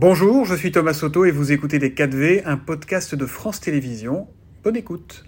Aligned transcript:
Bonjour, 0.00 0.44
je 0.44 0.54
suis 0.54 0.70
Thomas 0.70 0.94
Soto 0.94 1.24
et 1.24 1.32
vous 1.32 1.50
écoutez 1.50 1.80
Les 1.80 1.90
4V, 1.90 2.42
un 2.44 2.56
podcast 2.56 3.16
de 3.16 3.26
France 3.26 3.58
Télévisions. 3.58 4.28
Bonne 4.62 4.76
écoute. 4.76 5.24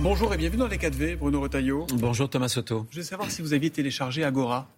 Bonjour 0.00 0.32
et 0.32 0.38
bienvenue 0.38 0.60
dans 0.60 0.66
Les 0.66 0.78
4V, 0.78 1.16
Bruno 1.18 1.42
Retailleau. 1.42 1.86
Bonjour 1.92 2.30
Thomas 2.30 2.48
Soto. 2.48 2.86
Je 2.90 3.00
veux 3.00 3.02
savoir 3.02 3.30
si 3.30 3.42
vous 3.42 3.52
aviez 3.52 3.68
téléchargé 3.68 4.24
Agora. 4.24 4.70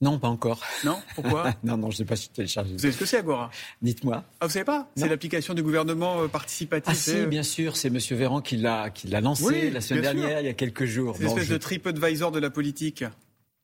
Non, 0.00 0.18
pas 0.18 0.28
encore. 0.28 0.62
Non 0.82 0.96
Pourquoi 1.14 1.52
Non, 1.62 1.76
non, 1.76 1.90
je 1.90 1.98
n'ai 2.00 2.06
pas 2.06 2.16
téléchargé. 2.16 2.72
Vous 2.72 2.78
savez 2.78 2.94
ce 2.94 2.98
que 2.98 3.04
c'est 3.04 3.18
Agora? 3.18 3.50
Dites-moi. 3.82 4.24
Ah, 4.40 4.46
vous 4.46 4.52
savez 4.52 4.64
pas? 4.64 4.90
C'est 4.96 5.08
l'application 5.08 5.52
du 5.52 5.62
gouvernement 5.62 6.22
euh, 6.22 6.28
participatif. 6.28 6.90
Ah 6.90 6.94
si, 6.94 7.26
bien 7.26 7.42
sûr, 7.42 7.76
c'est 7.76 7.90
Monsieur 7.90 8.16
Véran 8.16 8.40
qui 8.40 8.56
l'a 8.56 8.90
lancé 9.20 9.70
la 9.70 9.82
semaine 9.82 10.00
dernière, 10.00 10.40
il 10.40 10.46
y 10.46 10.48
a 10.48 10.54
quelques 10.54 10.86
jours. 10.86 11.16
C'est 11.18 11.24
une 11.24 11.28
espèce 11.28 11.50
de 11.50 11.58
TripAdvisor 11.58 12.32
de 12.32 12.38
la 12.38 12.48
politique. 12.48 13.04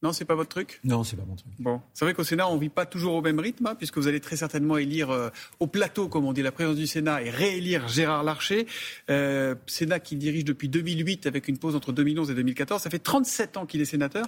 Non, 0.03 0.13
c'est 0.13 0.25
pas 0.25 0.35
votre 0.35 0.49
truc? 0.49 0.81
Non, 0.83 1.05
c'est 1.05 1.17
pas 1.17 1.25
mon 1.25 1.37
truc. 1.37 1.53
Bon, 1.61 1.81
c'est 1.95 2.05
vrai 2.05 2.13
qu'au 2.13 2.25
Sénat, 2.25 2.49
on 2.49 2.57
vit 2.57 2.69
pas 2.69 2.87
toujours 2.87 3.15
au 3.15 3.23
même 3.23 3.39
rythme, 3.39 3.67
hein, 3.67 3.75
puisque 3.77 3.99
vous 3.99 4.09
allez 4.09 4.19
très 4.19 4.37
certainement 4.37 4.77
élire 4.77 5.11
euh, 5.11 5.31
au 5.61 5.69
plateau, 5.69 6.09
comme 6.09 6.25
on 6.25 6.33
dit, 6.33 6.43
la 6.43 6.51
présidence 6.51 6.79
du 6.79 6.89
Sénat 6.89 7.23
et 7.23 7.31
réélire 7.31 7.87
Gérard 7.87 8.25
Larcher. 8.25 8.67
Euh, 9.11 9.55
Sénat 9.67 10.01
qui 10.01 10.17
dirige 10.17 10.45
depuis 10.45 10.69
2008 10.69 11.27
avec 11.27 11.47
une 11.47 11.59
pause 11.59 11.77
entre 11.77 11.93
2011 11.93 12.31
et 12.33 12.35
2014. 12.35 12.83
Ça 12.83 12.91
fait 12.91 12.99
37 12.99 13.57
ans 13.57 13.67
qu'il 13.67 13.81
est 13.81 13.87
sénateur. 13.87 14.27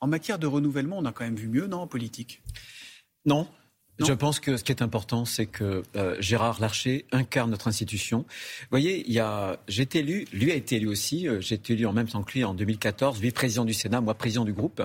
En 0.00 0.06
matière 0.06 0.38
de 0.38 0.46
renouvellement, 0.46 0.98
on 0.98 1.04
a 1.06 1.12
quand 1.12 1.24
même 1.24 1.36
vu 1.36 1.48
mieux, 1.48 1.66
non, 1.66 1.78
en 1.78 1.86
politique? 1.88 2.42
Non, 3.24 3.48
je 3.98 4.12
pense 4.12 4.40
que 4.40 4.56
ce 4.56 4.64
qui 4.64 4.72
est 4.72 4.82
important, 4.82 5.24
c'est 5.24 5.46
que 5.46 5.82
euh, 5.96 6.16
Gérard 6.20 6.60
Larcher 6.60 7.06
incarne 7.12 7.50
notre 7.50 7.68
institution. 7.68 8.18
Vous 8.18 8.66
voyez, 8.70 9.04
il 9.06 9.12
y 9.12 9.20
a, 9.20 9.58
j'ai 9.68 9.82
été 9.82 10.00
élu, 10.00 10.26
lui 10.32 10.52
a 10.52 10.54
été 10.54 10.76
élu 10.76 10.88
aussi. 10.88 11.26
Euh, 11.26 11.40
j'ai 11.40 11.54
été 11.54 11.72
élu 11.72 11.86
en 11.86 11.92
même 11.92 12.08
temps 12.08 12.22
que 12.22 12.32
lui 12.32 12.44
en 12.44 12.54
2014, 12.54 13.20
vice-président 13.20 13.64
du 13.64 13.74
Sénat, 13.74 14.00
moi 14.00 14.14
président 14.14 14.44
du 14.44 14.52
groupe. 14.52 14.82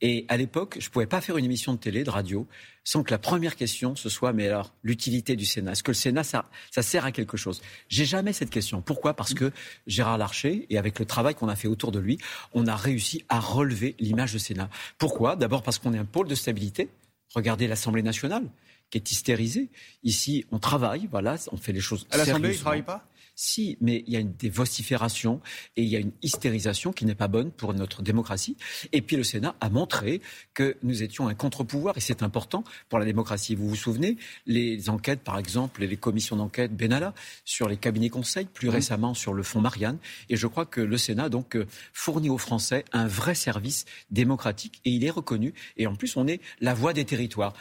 Et 0.00 0.26
à 0.28 0.36
l'époque, 0.36 0.76
je 0.80 0.90
pouvais 0.90 1.06
pas 1.06 1.20
faire 1.20 1.38
une 1.38 1.44
émission 1.44 1.72
de 1.72 1.78
télé, 1.78 2.04
de 2.04 2.10
radio, 2.10 2.46
sans 2.84 3.02
que 3.02 3.10
la 3.10 3.18
première 3.18 3.56
question 3.56 3.96
ce 3.96 4.08
soit, 4.08 4.32
mais 4.32 4.48
alors, 4.48 4.74
l'utilité 4.82 5.36
du 5.36 5.46
Sénat. 5.46 5.72
Est-ce 5.72 5.82
que 5.82 5.92
le 5.92 5.96
Sénat, 5.96 6.24
ça, 6.24 6.46
ça 6.70 6.82
sert 6.82 7.04
à 7.04 7.12
quelque 7.12 7.36
chose? 7.36 7.62
J'ai 7.88 8.04
jamais 8.04 8.32
cette 8.32 8.50
question. 8.50 8.82
Pourquoi? 8.82 9.14
Parce 9.14 9.34
que 9.34 9.52
Gérard 9.86 10.18
Larcher, 10.18 10.66
et 10.68 10.78
avec 10.78 10.98
le 10.98 11.06
travail 11.06 11.34
qu'on 11.34 11.48
a 11.48 11.56
fait 11.56 11.68
autour 11.68 11.92
de 11.92 11.98
lui, 11.98 12.18
on 12.52 12.66
a 12.66 12.76
réussi 12.76 13.24
à 13.28 13.40
relever 13.40 13.94
l'image 13.98 14.32
du 14.32 14.38
Sénat. 14.38 14.68
Pourquoi? 14.98 15.36
D'abord 15.36 15.62
parce 15.62 15.78
qu'on 15.78 15.94
est 15.94 15.98
un 15.98 16.04
pôle 16.04 16.28
de 16.28 16.34
stabilité. 16.34 16.88
Regardez 17.34 17.66
l'Assemblée 17.66 18.02
nationale 18.02 18.44
qui 18.90 18.98
est 18.98 19.10
hystérisée. 19.10 19.70
Ici, 20.02 20.44
on 20.52 20.58
travaille, 20.58 21.08
voilà, 21.10 21.36
on 21.50 21.56
fait 21.56 21.72
les 21.72 21.80
choses. 21.80 22.06
À 22.10 22.18
l'Assemblée, 22.18 22.50
ils 22.50 22.56
ne 22.56 22.58
travaillent 22.58 22.82
pas? 22.82 23.08
Si, 23.42 23.76
mais 23.80 24.04
il 24.06 24.12
y 24.12 24.16
a 24.16 24.20
une, 24.20 24.32
des 24.34 24.48
vociférations 24.48 25.40
et 25.76 25.82
il 25.82 25.88
y 25.88 25.96
a 25.96 25.98
une 25.98 26.12
hystérisation 26.22 26.92
qui 26.92 27.04
n'est 27.04 27.16
pas 27.16 27.26
bonne 27.26 27.50
pour 27.50 27.74
notre 27.74 28.00
démocratie. 28.00 28.56
Et 28.92 29.02
puis 29.02 29.16
le 29.16 29.24
Sénat 29.24 29.56
a 29.60 29.68
montré 29.68 30.20
que 30.54 30.76
nous 30.84 31.02
étions 31.02 31.26
un 31.26 31.34
contre-pouvoir 31.34 31.96
et 31.96 32.00
c'est 32.00 32.22
important 32.22 32.62
pour 32.88 33.00
la 33.00 33.04
démocratie. 33.04 33.56
Vous 33.56 33.68
vous 33.68 33.76
souvenez, 33.76 34.16
les 34.46 34.88
enquêtes, 34.88 35.20
par 35.20 35.38
exemple, 35.38 35.84
les 35.84 35.96
commissions 35.96 36.36
d'enquête 36.36 36.76
Benalla 36.76 37.14
sur 37.44 37.68
les 37.68 37.76
cabinets 37.76 38.10
conseils, 38.10 38.46
plus 38.46 38.68
récemment 38.68 39.12
sur 39.12 39.34
le 39.34 39.42
fonds 39.42 39.60
Marianne. 39.60 39.98
Et 40.28 40.36
je 40.36 40.46
crois 40.46 40.64
que 40.64 40.80
le 40.80 40.96
Sénat 40.96 41.28
donc 41.28 41.56
euh, 41.56 41.66
fournit 41.92 42.30
aux 42.30 42.38
Français 42.38 42.84
un 42.92 43.08
vrai 43.08 43.34
service 43.34 43.86
démocratique 44.10 44.80
et 44.84 44.90
il 44.90 45.04
est 45.04 45.10
reconnu. 45.10 45.52
Et 45.76 45.88
en 45.88 45.96
plus, 45.96 46.16
on 46.16 46.28
est 46.28 46.40
la 46.60 46.74
voix 46.74 46.92
des 46.92 47.04
territoires. 47.04 47.54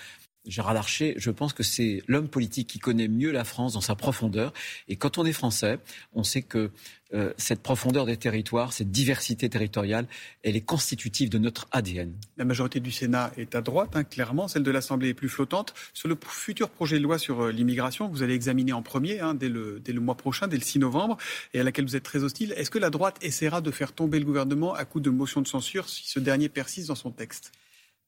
Gérard 0.45 0.73
Larcher, 0.73 1.13
je 1.17 1.29
pense 1.29 1.53
que 1.53 1.61
c'est 1.61 2.01
l'homme 2.07 2.27
politique 2.27 2.67
qui 2.67 2.79
connaît 2.79 3.07
mieux 3.07 3.31
la 3.31 3.43
France 3.43 3.73
dans 3.73 3.81
sa 3.81 3.95
profondeur. 3.95 4.53
Et 4.87 4.95
quand 4.95 5.19
on 5.19 5.25
est 5.25 5.33
français, 5.33 5.77
on 6.13 6.23
sait 6.23 6.41
que 6.41 6.71
euh, 7.13 7.31
cette 7.37 7.61
profondeur 7.61 8.05
des 8.05 8.17
territoires, 8.17 8.73
cette 8.73 8.89
diversité 8.89 9.49
territoriale, 9.49 10.07
elle 10.43 10.55
est 10.55 10.61
constitutive 10.61 11.29
de 11.29 11.37
notre 11.37 11.67
ADN. 11.71 12.13
La 12.37 12.45
majorité 12.45 12.79
du 12.79 12.91
Sénat 12.91 13.31
est 13.37 13.53
à 13.53 13.61
droite, 13.61 13.91
hein, 13.95 14.03
clairement. 14.03 14.47
Celle 14.47 14.63
de 14.63 14.71
l'Assemblée 14.71 15.09
est 15.09 15.13
plus 15.13 15.29
flottante. 15.29 15.75
Sur 15.93 16.07
le 16.07 16.17
futur 16.25 16.69
projet 16.69 16.97
de 16.97 17.03
loi 17.03 17.19
sur 17.19 17.41
euh, 17.41 17.51
l'immigration, 17.51 18.07
que 18.07 18.13
vous 18.13 18.23
allez 18.23 18.33
examiner 18.33 18.73
en 18.73 18.81
premier, 18.81 19.19
hein, 19.19 19.35
dès, 19.35 19.49
le, 19.49 19.79
dès 19.79 19.93
le 19.93 19.99
mois 19.99 20.15
prochain, 20.15 20.47
dès 20.47 20.57
le 20.57 20.63
6 20.63 20.79
novembre, 20.79 21.17
et 21.53 21.59
à 21.59 21.63
laquelle 21.63 21.85
vous 21.85 21.95
êtes 21.95 22.03
très 22.03 22.23
hostile, 22.23 22.53
est-ce 22.57 22.71
que 22.71 22.79
la 22.79 22.89
droite 22.89 23.17
essaiera 23.21 23.61
de 23.61 23.69
faire 23.69 23.93
tomber 23.93 24.17
le 24.17 24.25
gouvernement 24.25 24.73
à 24.73 24.85
coup 24.85 25.01
de 25.01 25.09
motion 25.11 25.41
de 25.41 25.47
censure 25.47 25.87
si 25.87 26.09
ce 26.09 26.19
dernier 26.19 26.49
persiste 26.49 26.87
dans 26.87 26.95
son 26.95 27.11
texte? 27.11 27.51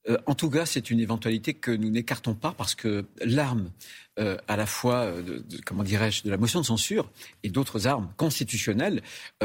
Euh, 0.08 0.18
en 0.26 0.34
tout 0.34 0.50
cas, 0.50 0.66
c'est 0.66 0.90
une 0.90 1.00
éventualité 1.00 1.54
que 1.54 1.70
nous 1.70 1.90
n'écartons 1.90 2.34
pas 2.34 2.52
parce 2.52 2.74
que 2.74 3.06
l'arme, 3.24 3.70
euh, 4.18 4.36
à 4.48 4.56
la 4.56 4.66
fois, 4.66 4.96
euh, 5.04 5.22
de, 5.22 5.42
comment 5.64 5.82
dirais-je, 5.82 6.22
de 6.24 6.30
la 6.30 6.36
motion 6.36 6.60
de 6.60 6.66
censure 6.66 7.10
et 7.42 7.50
d'autres 7.50 7.86
armes 7.86 8.12
constitutionnelles, 8.16 9.02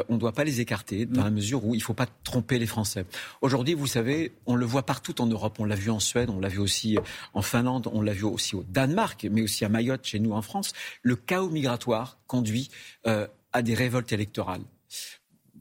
on 0.09 0.16
ne 0.16 0.20
doit 0.20 0.34
pas 0.34 0.44
les 0.44 0.62
écarter 0.62 1.06
dans 1.06 1.24
la 1.24 1.31
mesure 1.31 1.66
où 1.66 1.75
il 1.75 1.80
ne 1.80 1.84
faut 1.84 1.94
pas 1.94 2.08
tromper 2.24 2.59
les 2.59 2.66
Français. 2.66 3.06
Aujourd'hui, 3.42 3.74
vous 3.74 3.88
savez, 3.88 4.34
on 4.46 4.56
le 4.56 4.66
voit 4.66 4.86
partout 4.86 5.22
en 5.22 5.28
Europe. 5.28 5.59
On 5.59 5.66
l'a 5.66 5.75
vu 5.75 5.90
en 5.90 6.00
Suède, 6.00 6.30
on 6.30 6.40
l'a 6.40 6.50
vu 6.50 6.59
aussi 6.59 6.97
en 7.34 7.41
Finlande, 7.41 7.90
on 7.91 8.02
l'a 8.02 8.14
vu 8.14 8.26
aussi 8.26 8.56
au 8.56 8.64
Danemark, 8.64 9.28
mais 9.31 9.41
aussi 9.41 9.66
à 9.66 9.70
Mayotte, 9.70 10.06
chez 10.06 10.20
nous 10.20 10.34
en 10.34 10.41
France. 10.41 10.74
Le 11.02 11.16
chaos 11.16 11.50
migratoire 11.50 12.20
conduit 12.28 12.70
à 13.03 13.62
des 13.62 13.74
révoltes 13.74 14.12
électorales 14.12 14.62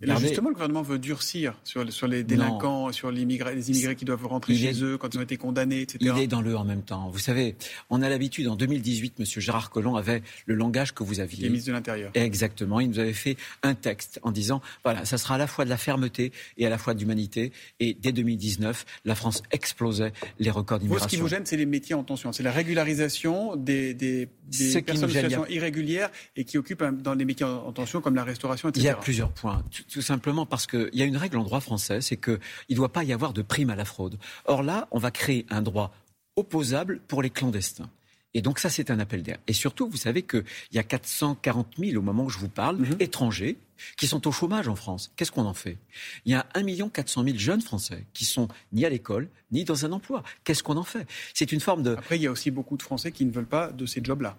justement, 0.02 0.48
le 0.48 0.54
gouvernement 0.54 0.82
veut 0.82 0.98
durcir 0.98 1.54
sur, 1.64 1.90
sur 1.92 2.06
les 2.06 2.22
délinquants, 2.24 2.92
sur 2.92 3.10
les 3.10 3.22
immigrés 3.22 3.96
qui 3.96 4.04
doivent 4.04 4.26
rentrer 4.26 4.54
chez 4.54 4.82
eux 4.82 4.96
quand 4.98 5.14
ils 5.14 5.18
ont 5.18 5.22
été 5.22 5.36
condamnés, 5.36 5.82
etc. 5.82 5.98
Il 6.00 6.22
est 6.22 6.26
dans 6.26 6.40
le 6.40 6.56
en 6.56 6.64
même 6.64 6.82
temps. 6.82 7.10
Vous 7.10 7.18
savez, 7.18 7.56
on 7.90 8.02
a 8.02 8.08
l'habitude, 8.08 8.48
en 8.48 8.56
2018, 8.56 9.14
M. 9.18 9.24
Gérard 9.26 9.70
Collomb 9.70 9.96
avait 9.96 10.22
le 10.46 10.54
langage 10.54 10.94
que 10.94 11.02
vous 11.02 11.20
aviez. 11.20 11.44
Le 11.44 11.48
ministre 11.48 11.68
de 11.68 11.74
l'Intérieur. 11.74 12.10
Exactement. 12.14 12.80
Il 12.80 12.90
nous 12.90 12.98
avait 12.98 13.12
fait 13.12 13.36
un 13.62 13.74
texte 13.74 14.20
en 14.22 14.30
disant, 14.30 14.60
voilà, 14.84 15.04
ça 15.04 15.18
sera 15.18 15.36
à 15.36 15.38
la 15.38 15.46
fois 15.46 15.64
de 15.64 15.70
la 15.70 15.76
fermeté 15.76 16.32
et 16.56 16.66
à 16.66 16.70
la 16.70 16.78
fois 16.78 16.94
d'humanité. 16.94 17.52
Et 17.80 17.94
dès 17.94 18.12
2019, 18.12 18.84
la 19.04 19.14
France 19.14 19.42
explosait 19.50 20.12
les 20.38 20.50
records 20.50 20.78
d'immigration. 20.78 21.08
Ce 21.08 21.14
qui 21.14 21.20
vous 21.20 21.28
gêne, 21.28 21.46
c'est 21.46 21.56
les 21.56 21.66
métiers 21.66 21.94
en 21.94 22.04
tension. 22.04 22.32
C'est 22.32 22.42
la 22.42 22.52
régularisation 22.52 23.56
des, 23.56 23.94
des, 23.94 24.28
des 24.46 24.82
personnes 24.82 25.04
en 25.04 25.08
situation 25.08 25.46
irrégulière 25.46 26.10
et 26.36 26.44
qui 26.44 26.58
occupent 26.58 26.84
dans 26.84 27.14
les 27.14 27.24
métiers 27.24 27.46
en 27.46 27.72
tension 27.72 28.00
comme 28.00 28.14
la 28.14 28.24
restauration, 28.24 28.68
etc. 28.68 28.84
Il 28.84 28.86
y 28.86 28.90
a 28.90 28.94
plusieurs 28.94 29.30
points 29.30 29.62
tout 29.88 30.02
simplement 30.02 30.46
parce 30.46 30.66
qu'il 30.66 30.90
y 30.92 31.02
a 31.02 31.04
une 31.04 31.16
règle 31.16 31.38
en 31.38 31.44
droit 31.44 31.60
français, 31.60 32.00
c'est 32.00 32.16
qu'il 32.16 32.38
ne 32.70 32.74
doit 32.74 32.92
pas 32.92 33.04
y 33.04 33.12
avoir 33.12 33.32
de 33.32 33.42
prime 33.42 33.70
à 33.70 33.76
la 33.76 33.84
fraude. 33.84 34.18
Or 34.44 34.62
là, 34.62 34.88
on 34.90 34.98
va 34.98 35.10
créer 35.10 35.46
un 35.50 35.62
droit 35.62 35.92
opposable 36.36 37.00
pour 37.08 37.22
les 37.22 37.30
clandestins. 37.30 37.90
Et 38.34 38.42
donc 38.42 38.58
ça, 38.58 38.68
c'est 38.68 38.90
un 38.90 39.00
appel 39.00 39.22
d'air. 39.22 39.38
Et 39.46 39.52
surtout, 39.52 39.88
vous 39.88 39.96
savez 39.96 40.22
qu'il 40.22 40.44
y 40.72 40.78
a 40.78 40.82
440 40.82 41.74
000, 41.78 41.98
au 41.98 42.02
moment 42.02 42.24
où 42.24 42.30
je 42.30 42.38
vous 42.38 42.48
parle, 42.48 42.76
mhm. 42.76 42.96
étrangers 43.00 43.56
qui 43.96 44.06
sont 44.06 44.26
au 44.26 44.32
chômage 44.32 44.68
en 44.68 44.76
France. 44.76 45.10
Qu'est-ce 45.16 45.32
qu'on 45.32 45.46
en 45.46 45.54
fait? 45.54 45.78
Il 46.24 46.32
y 46.32 46.34
a 46.34 46.46
1 46.54 46.88
400 46.88 47.24
000 47.24 47.38
jeunes 47.38 47.62
Français 47.62 48.04
qui 48.12 48.24
sont 48.24 48.48
ni 48.72 48.84
à 48.84 48.90
l'école, 48.90 49.28
ni 49.50 49.64
dans 49.64 49.86
un 49.86 49.92
emploi. 49.92 50.22
Qu'est-ce 50.44 50.62
qu'on 50.62 50.76
en 50.76 50.84
fait? 50.84 51.06
C'est 51.32 51.52
une 51.52 51.60
forme 51.60 51.82
de... 51.82 51.92
Après, 51.92 52.16
il 52.16 52.22
y 52.22 52.26
a 52.26 52.30
aussi 52.30 52.50
beaucoup 52.50 52.76
de 52.76 52.82
Français 52.82 53.12
qui 53.12 53.24
ne 53.24 53.30
veulent 53.30 53.46
pas 53.46 53.68
de 53.68 53.86
ces 53.86 54.02
jobs-là. 54.02 54.36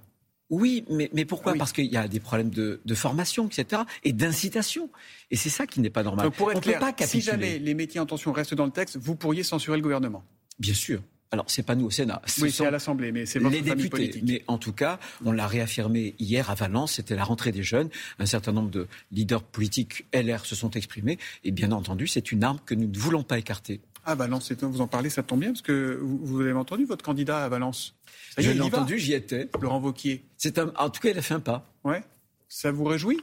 Oui, 0.49 0.85
mais, 0.89 1.09
mais 1.13 1.25
pourquoi? 1.25 1.53
Parce 1.53 1.71
qu'il 1.71 1.85
y 1.85 1.97
a 1.97 2.07
des 2.07 2.19
problèmes 2.19 2.49
de, 2.49 2.81
de 2.83 2.95
formation, 2.95 3.47
etc., 3.47 3.83
et 4.03 4.13
d'incitation. 4.13 4.89
Et 5.31 5.35
c'est 5.35 5.49
ça 5.49 5.67
qui 5.67 5.79
n'est 5.79 5.89
pas 5.89 6.03
normal. 6.03 6.25
Donc 6.25 6.35
pour 6.35 6.51
être 6.51 6.61
clair, 6.61 6.81
si 7.01 7.21
jamais 7.21 7.59
les 7.59 7.73
métiers 7.73 7.99
en 7.99 8.05
tension 8.05 8.31
restent 8.31 8.55
dans 8.55 8.65
le 8.65 8.71
texte, 8.71 8.97
vous 8.97 9.15
pourriez 9.15 9.43
censurer 9.43 9.77
le 9.77 9.83
gouvernement 9.83 10.23
Bien 10.59 10.73
sûr. 10.73 11.01
Alors, 11.31 11.45
c'est 11.47 11.61
pas 11.61 11.75
nous 11.75 11.85
au 11.85 11.91
Sénat. 11.91 12.21
Oui, 12.41 12.51
c'est 12.51 12.65
à 12.65 12.71
l'Assemblée, 12.71 13.11
mais 13.11 13.27
c'est 13.27 13.37
votre 13.37 13.53
les 13.53 13.61
députés. 13.61 13.89
Politique. 13.89 14.23
Mais 14.25 14.43
en 14.47 14.57
tout 14.57 14.73
cas, 14.73 14.99
on 15.23 15.31
l'a 15.31 15.45
réaffirmé 15.45 16.15
hier 16.17 16.49
à 16.49 16.55
Valence, 16.55 16.93
c'était 16.93 17.15
la 17.15 17.23
rentrée 17.23 17.51
des 17.51 17.61
jeunes. 17.61 17.89
Un 18.17 18.25
certain 18.25 18.51
nombre 18.51 18.71
de 18.71 18.87
leaders 19.11 19.43
politiques 19.43 20.07
LR 20.11 20.45
se 20.45 20.55
sont 20.55 20.71
exprimés. 20.71 21.19
Et 21.43 21.51
bien 21.51 21.71
entendu, 21.71 22.07
c'est 22.07 22.31
une 22.31 22.43
arme 22.43 22.59
que 22.65 22.73
nous 22.73 22.87
ne 22.87 22.97
voulons 22.97 23.21
pas 23.21 23.37
écarter. 23.37 23.79
À 24.09 24.15
Valence, 24.15 24.51
vous 24.51 24.81
en 24.81 24.87
parlez, 24.87 25.11
ça 25.11 25.21
tombe 25.21 25.41
bien, 25.41 25.49
parce 25.49 25.61
que 25.61 25.99
vous, 26.01 26.41
avez 26.41 26.51
entendu 26.53 26.85
votre 26.85 27.05
candidat 27.05 27.43
à 27.43 27.49
Valence. 27.49 27.95
Je 28.39 28.49
l'ai 28.49 28.61
entendu, 28.61 28.97
j'y 28.97 29.13
étais. 29.13 29.49
Laurent 29.61 29.79
Vauquier. 29.79 30.25
C'est 30.35 30.57
un... 30.57 30.73
En 30.77 30.89
tout 30.89 30.99
cas, 30.99 31.11
il 31.11 31.17
a 31.19 31.21
fait 31.21 31.35
un 31.35 31.39
pas. 31.39 31.71
Ouais. 31.83 32.03
Ça 32.47 32.71
vous 32.71 32.85
réjouit? 32.85 33.21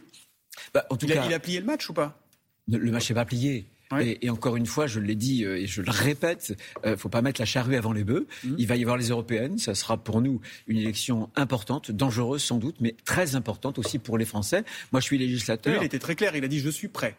Bah, 0.73 0.87
en 0.91 0.97
tout 0.97 1.07
il, 1.07 1.13
cas, 1.13 1.23
a, 1.23 1.27
il 1.27 1.35
a 1.35 1.41
plié 1.41 1.59
le 1.59 1.67
match 1.67 1.91
ou 1.91 1.93
pas? 1.93 2.23
Le 2.69 2.91
match 2.93 3.11
n'est 3.11 3.15
pas 3.17 3.25
plié. 3.25 3.67
Et, 4.01 4.31
encore 4.31 4.57
une 4.57 4.67
fois, 4.67 4.87
je 4.87 5.01
l'ai 5.01 5.15
dit 5.15 5.45
euh, 5.45 5.59
et 5.59 5.67
je 5.67 5.81
le 5.81 5.91
répète, 5.91 6.55
il 6.85 6.89
euh, 6.89 6.91
ne 6.93 6.97
faut 6.97 7.09
pas 7.09 7.23
mettre 7.23 7.41
la 7.41 7.47
charrue 7.47 7.77
avant 7.77 7.93
les 7.93 8.05
bœufs. 8.05 8.27
Mmh. 8.45 8.55
Il 8.59 8.67
va 8.67 8.77
y 8.77 8.83
avoir 8.83 8.97
les 8.97 9.09
européennes. 9.09 9.59
Ça 9.59 9.75
sera 9.75 9.97
pour 9.97 10.21
nous 10.21 10.41
une 10.67 10.79
élection 10.79 11.31
importante, 11.37 11.91
dangereuse 11.91 12.43
sans 12.43 12.59
doute, 12.59 12.77
mais 12.81 12.95
très 13.05 13.37
importante 13.37 13.79
aussi 13.79 13.99
pour 13.99 14.19
les 14.19 14.25
Français. 14.25 14.65
Moi, 14.93 15.01
je 15.01 15.07
suis 15.07 15.19
législateur. 15.19 15.83
il 15.83 15.87
était 15.87 15.99
très 15.99 16.17
clair. 16.17 16.35
Il 16.37 16.45
a 16.45 16.49
dit 16.49 16.61
je 16.61 16.71
suis 16.71 16.89
prêt. 16.89 17.17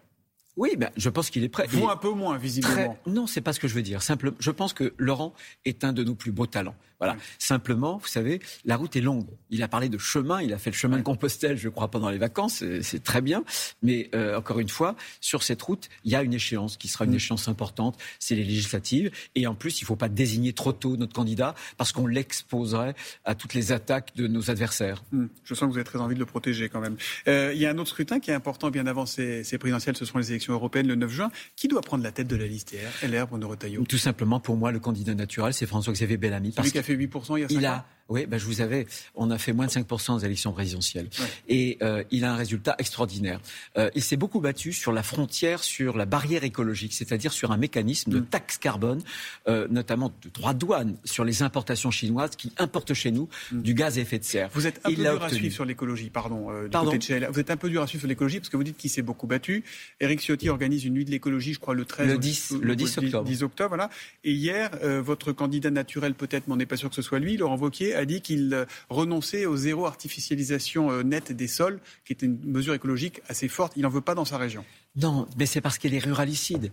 Oui, 0.58 0.76
ben, 0.76 0.90
je 0.98 1.10
pense 1.10 1.30
qu'il 1.30 1.44
est 1.44 1.50
prêt. 1.50 1.68
Vous 1.70 1.88
un 1.88 1.98
peu 1.98 2.10
moins, 2.10 2.38
visiblement. 2.38 2.98
Non, 3.06 3.28
c'est 3.28 3.42
pas 3.42 3.54
ce 3.54 3.60
que 3.60 3.68
je 3.68 3.76
veux 3.76 3.84
dire. 3.84 4.02
Simple... 4.02 4.34
Je 4.40 4.52
pense 4.52 4.74
que 4.74 4.94
Laurent 4.98 5.34
est 5.66 5.84
un 5.84 5.94
de 5.94 6.04
nos 6.04 6.16
plus 6.16 6.32
beaux 6.32 6.48
talents. 6.48 6.76
Voilà. 7.00 7.16
Simplement, 7.38 7.98
vous 7.98 8.08
savez, 8.08 8.40
la 8.66 8.76
route 8.76 8.96
est 8.96 9.02
longue. 9.02 9.28
Il 9.52 9.62
a 9.62 9.68
parlé 9.68 9.88
de 9.88 10.00
chemin, 10.00 10.42
il 10.42 10.52
a 10.52 10.58
fait 10.58 10.72
le 10.72 10.76
chemin 10.76 10.98
de 10.98 11.04
Compostelle, 11.04 11.56
je 11.56 11.70
crois, 11.70 11.92
pendant 11.92 12.10
les 12.10 12.18
vacances, 12.18 12.64
c'est 12.82 13.04
très 13.04 13.22
bien. 13.22 13.44
Mais 13.84 14.10
euh, 14.16 14.36
encore 14.36 14.60
une 14.60 14.70
fois, 14.70 14.96
sur 15.22 15.44
cette 15.44 15.62
route, 15.62 15.90
il 16.06 16.12
y 16.12 16.16
a 16.16 16.24
une 16.24 16.34
échéance 16.34 16.76
qui 16.76 16.88
sera 16.88 17.06
une 17.06 17.14
échéance 17.14 17.48
importante, 17.48 18.00
c'est 18.18 18.34
les 18.34 18.44
législatives. 18.44 19.12
Et 19.36 19.46
en 19.46 19.54
plus, 19.54 19.80
il 19.80 19.84
ne 19.84 19.88
faut 19.88 19.96
pas 19.96 20.10
désigner 20.10 20.54
trop 20.54 20.74
tôt 20.74 20.98
notre 20.98 21.14
candidat 21.14 21.54
parce 21.78 21.92
qu'on 21.92 22.08
l'exposerait 22.08 22.96
à 23.26 23.36
toutes 23.36 23.54
les 23.54 23.72
attaques 23.72 24.16
de 24.16 24.26
nos 24.26 24.50
adversaires. 24.50 25.04
Mm. 25.12 25.26
Je 25.44 25.54
sens 25.54 25.68
que 25.68 25.74
vous 25.74 25.78
avez 25.78 25.84
très 25.84 26.00
envie 26.00 26.16
de 26.16 26.20
le 26.20 26.26
protéger 26.26 26.68
quand 26.68 26.82
même. 26.82 26.98
Euh, 27.28 27.52
il 27.54 27.62
y 27.62 27.68
a 27.68 27.70
un 27.70 27.78
autre 27.78 27.92
scrutin 27.92 28.20
qui 28.20 28.32
est 28.32 28.36
important 28.36 28.72
bien 28.72 28.88
avant 28.88 29.06
ces, 29.06 29.44
ces 29.44 29.60
présidentielles, 29.60 29.98
ce 29.98 30.06
sont 30.06 30.18
les 30.18 30.32
élections 30.32 30.47
élections 30.48 30.54
européennes 30.54 30.88
le 30.88 30.96
9 30.96 31.12
juin. 31.12 31.32
Qui 31.56 31.68
doit 31.68 31.82
prendre 31.82 32.04
la 32.04 32.12
tête 32.12 32.28
de 32.28 32.36
la 32.36 32.48
liste 32.48 32.76
LR, 33.04 33.28
Bruno 33.28 33.48
Retailleau? 33.48 33.84
Tout 33.86 33.98
simplement, 33.98 34.40
pour 34.40 34.56
moi, 34.56 34.72
le 34.72 34.80
candidat 34.80 35.16
naturel, 35.16 35.54
c'est 35.54 35.66
François-Xavier 35.66 36.18
Bellamy. 36.18 36.54
Celui 36.54 36.72
qui 36.72 36.80
a 36.80 36.84
fait 36.84 36.96
8% 36.96 37.38
il 37.38 37.42
y 37.42 37.66
a 37.66 37.70
5 37.70 37.84
oui, 38.10 38.26
ben 38.26 38.38
je 38.38 38.46
vous 38.46 38.62
avais, 38.62 38.88
on 39.16 39.32
a 39.32 39.38
fait 39.38 39.54
moins 39.54 39.66
de 39.66 39.72
5% 39.72 40.16
aux 40.16 40.20
élections 40.20 40.54
présidentielles. 40.54 41.10
Et 41.48 41.78
euh, 41.82 42.04
il 42.12 42.24
a 42.24 42.34
un 42.34 42.36
résultat 42.36 42.76
extraordinaire. 42.78 43.40
Euh, 43.78 43.90
il 43.96 44.02
s'est 44.02 44.16
beaucoup 44.16 44.40
battu 44.40 44.72
sur 44.72 44.94
la 44.94 45.04
frontière, 45.04 45.64
sur 45.64 45.98
la 45.98 46.06
barrière 46.06 46.44
écologique, 46.44 46.94
c'est-à-dire 46.94 47.34
sur 47.34 47.52
un 47.52 47.58
mécanisme 47.58 48.12
de 48.12 48.20
mm. 48.20 48.26
taxe 48.28 48.58
carbone, 48.58 49.02
euh, 49.48 49.68
notamment 49.70 50.14
de 50.24 50.30
droit 50.30 50.54
de 50.54 50.60
douane 50.60 50.96
sur 51.04 51.26
les 51.26 51.44
importations 51.44 51.92
chinoises 51.92 52.36
qui 52.36 52.52
importent 52.58 52.94
chez 52.94 53.12
nous 53.12 53.28
mm. 53.52 53.62
du 53.62 53.74
gaz 53.74 53.98
à 53.98 54.02
effet 54.02 54.20
de 54.20 54.24
serre. 54.24 54.50
Vous 54.54 54.68
êtes 54.68 54.80
un 54.86 54.90
peu 54.90 54.96
dur 54.96 55.24
à 55.24 55.30
suivre 55.30 55.54
sur 55.54 55.66
l'écologie, 55.66 56.10
pardon, 56.10 56.48
du 56.64 56.70
côté 56.70 56.98
de 56.98 57.04
chez 57.04 57.20
Vous 57.28 57.40
êtes 57.40 57.52
un 57.52 57.58
peu 57.58 57.70
dur 57.70 57.82
à 57.82 57.88
suivre 57.88 58.02
sur 58.02 58.10
l'écologie 58.10 58.40
parce 58.40 58.50
que 58.50 58.58
vous 58.58 58.64
dites 58.64 58.78
qu'il 58.78 58.90
s'est 58.90 59.02
beaucoup 59.02 59.28
battu. 59.28 59.64
Eric 60.00 60.22
Ciotti 60.22 60.50
organise 60.50 60.86
une 60.86 60.94
nuit 60.94 61.06
de 61.06 61.12
l'écologie, 61.12 61.54
je 61.54 61.60
crois, 61.60 61.74
le 61.74 61.84
13 61.84 62.08
le 62.08 62.18
10, 62.18 62.54
le 62.62 62.76
10 62.76 62.98
octobre. 63.00 63.24
10 63.26 63.44
octobre 63.44 63.70
voilà. 63.70 63.90
Et 64.24 64.32
hier, 64.32 64.72
votre 65.04 65.34
candidat 65.34 65.72
naturel, 65.72 66.14
peut-être, 66.14 66.48
mais 66.48 66.54
on 66.54 66.58
n'est 66.58 66.66
pas 66.66 66.78
sûr 66.78 66.90
que 66.90 66.96
ce 66.96 67.02
soit 67.02 67.20
lui, 67.20 67.36
Laurent 67.36 67.58
Wauquiez, 67.58 67.97
a 67.98 68.06
dit 68.06 68.22
qu'il 68.22 68.66
renoncer 68.90 69.46
au 69.46 69.58
zéro 69.58 69.86
artificialisation 69.86 70.92
euh, 70.92 71.04
nette 71.04 71.32
des 71.32 71.48
sols, 71.48 71.80
qui 72.06 72.14
est 72.14 72.22
une 72.22 72.40
mesure 72.46 72.74
écologique 72.74 73.22
assez 73.28 73.48
forte. 73.48 73.74
Il 73.76 73.84
n'en 73.84 73.90
veut 73.90 74.02
pas 74.02 74.16
dans 74.16 74.26
sa 74.26 74.38
région. 74.38 74.64
Non, 74.96 75.28
mais 75.38 75.46
c'est 75.46 75.62
parce 75.62 75.78
qu'elle 75.78 75.94
est 75.94 76.04
ruralicide. 76.04 76.72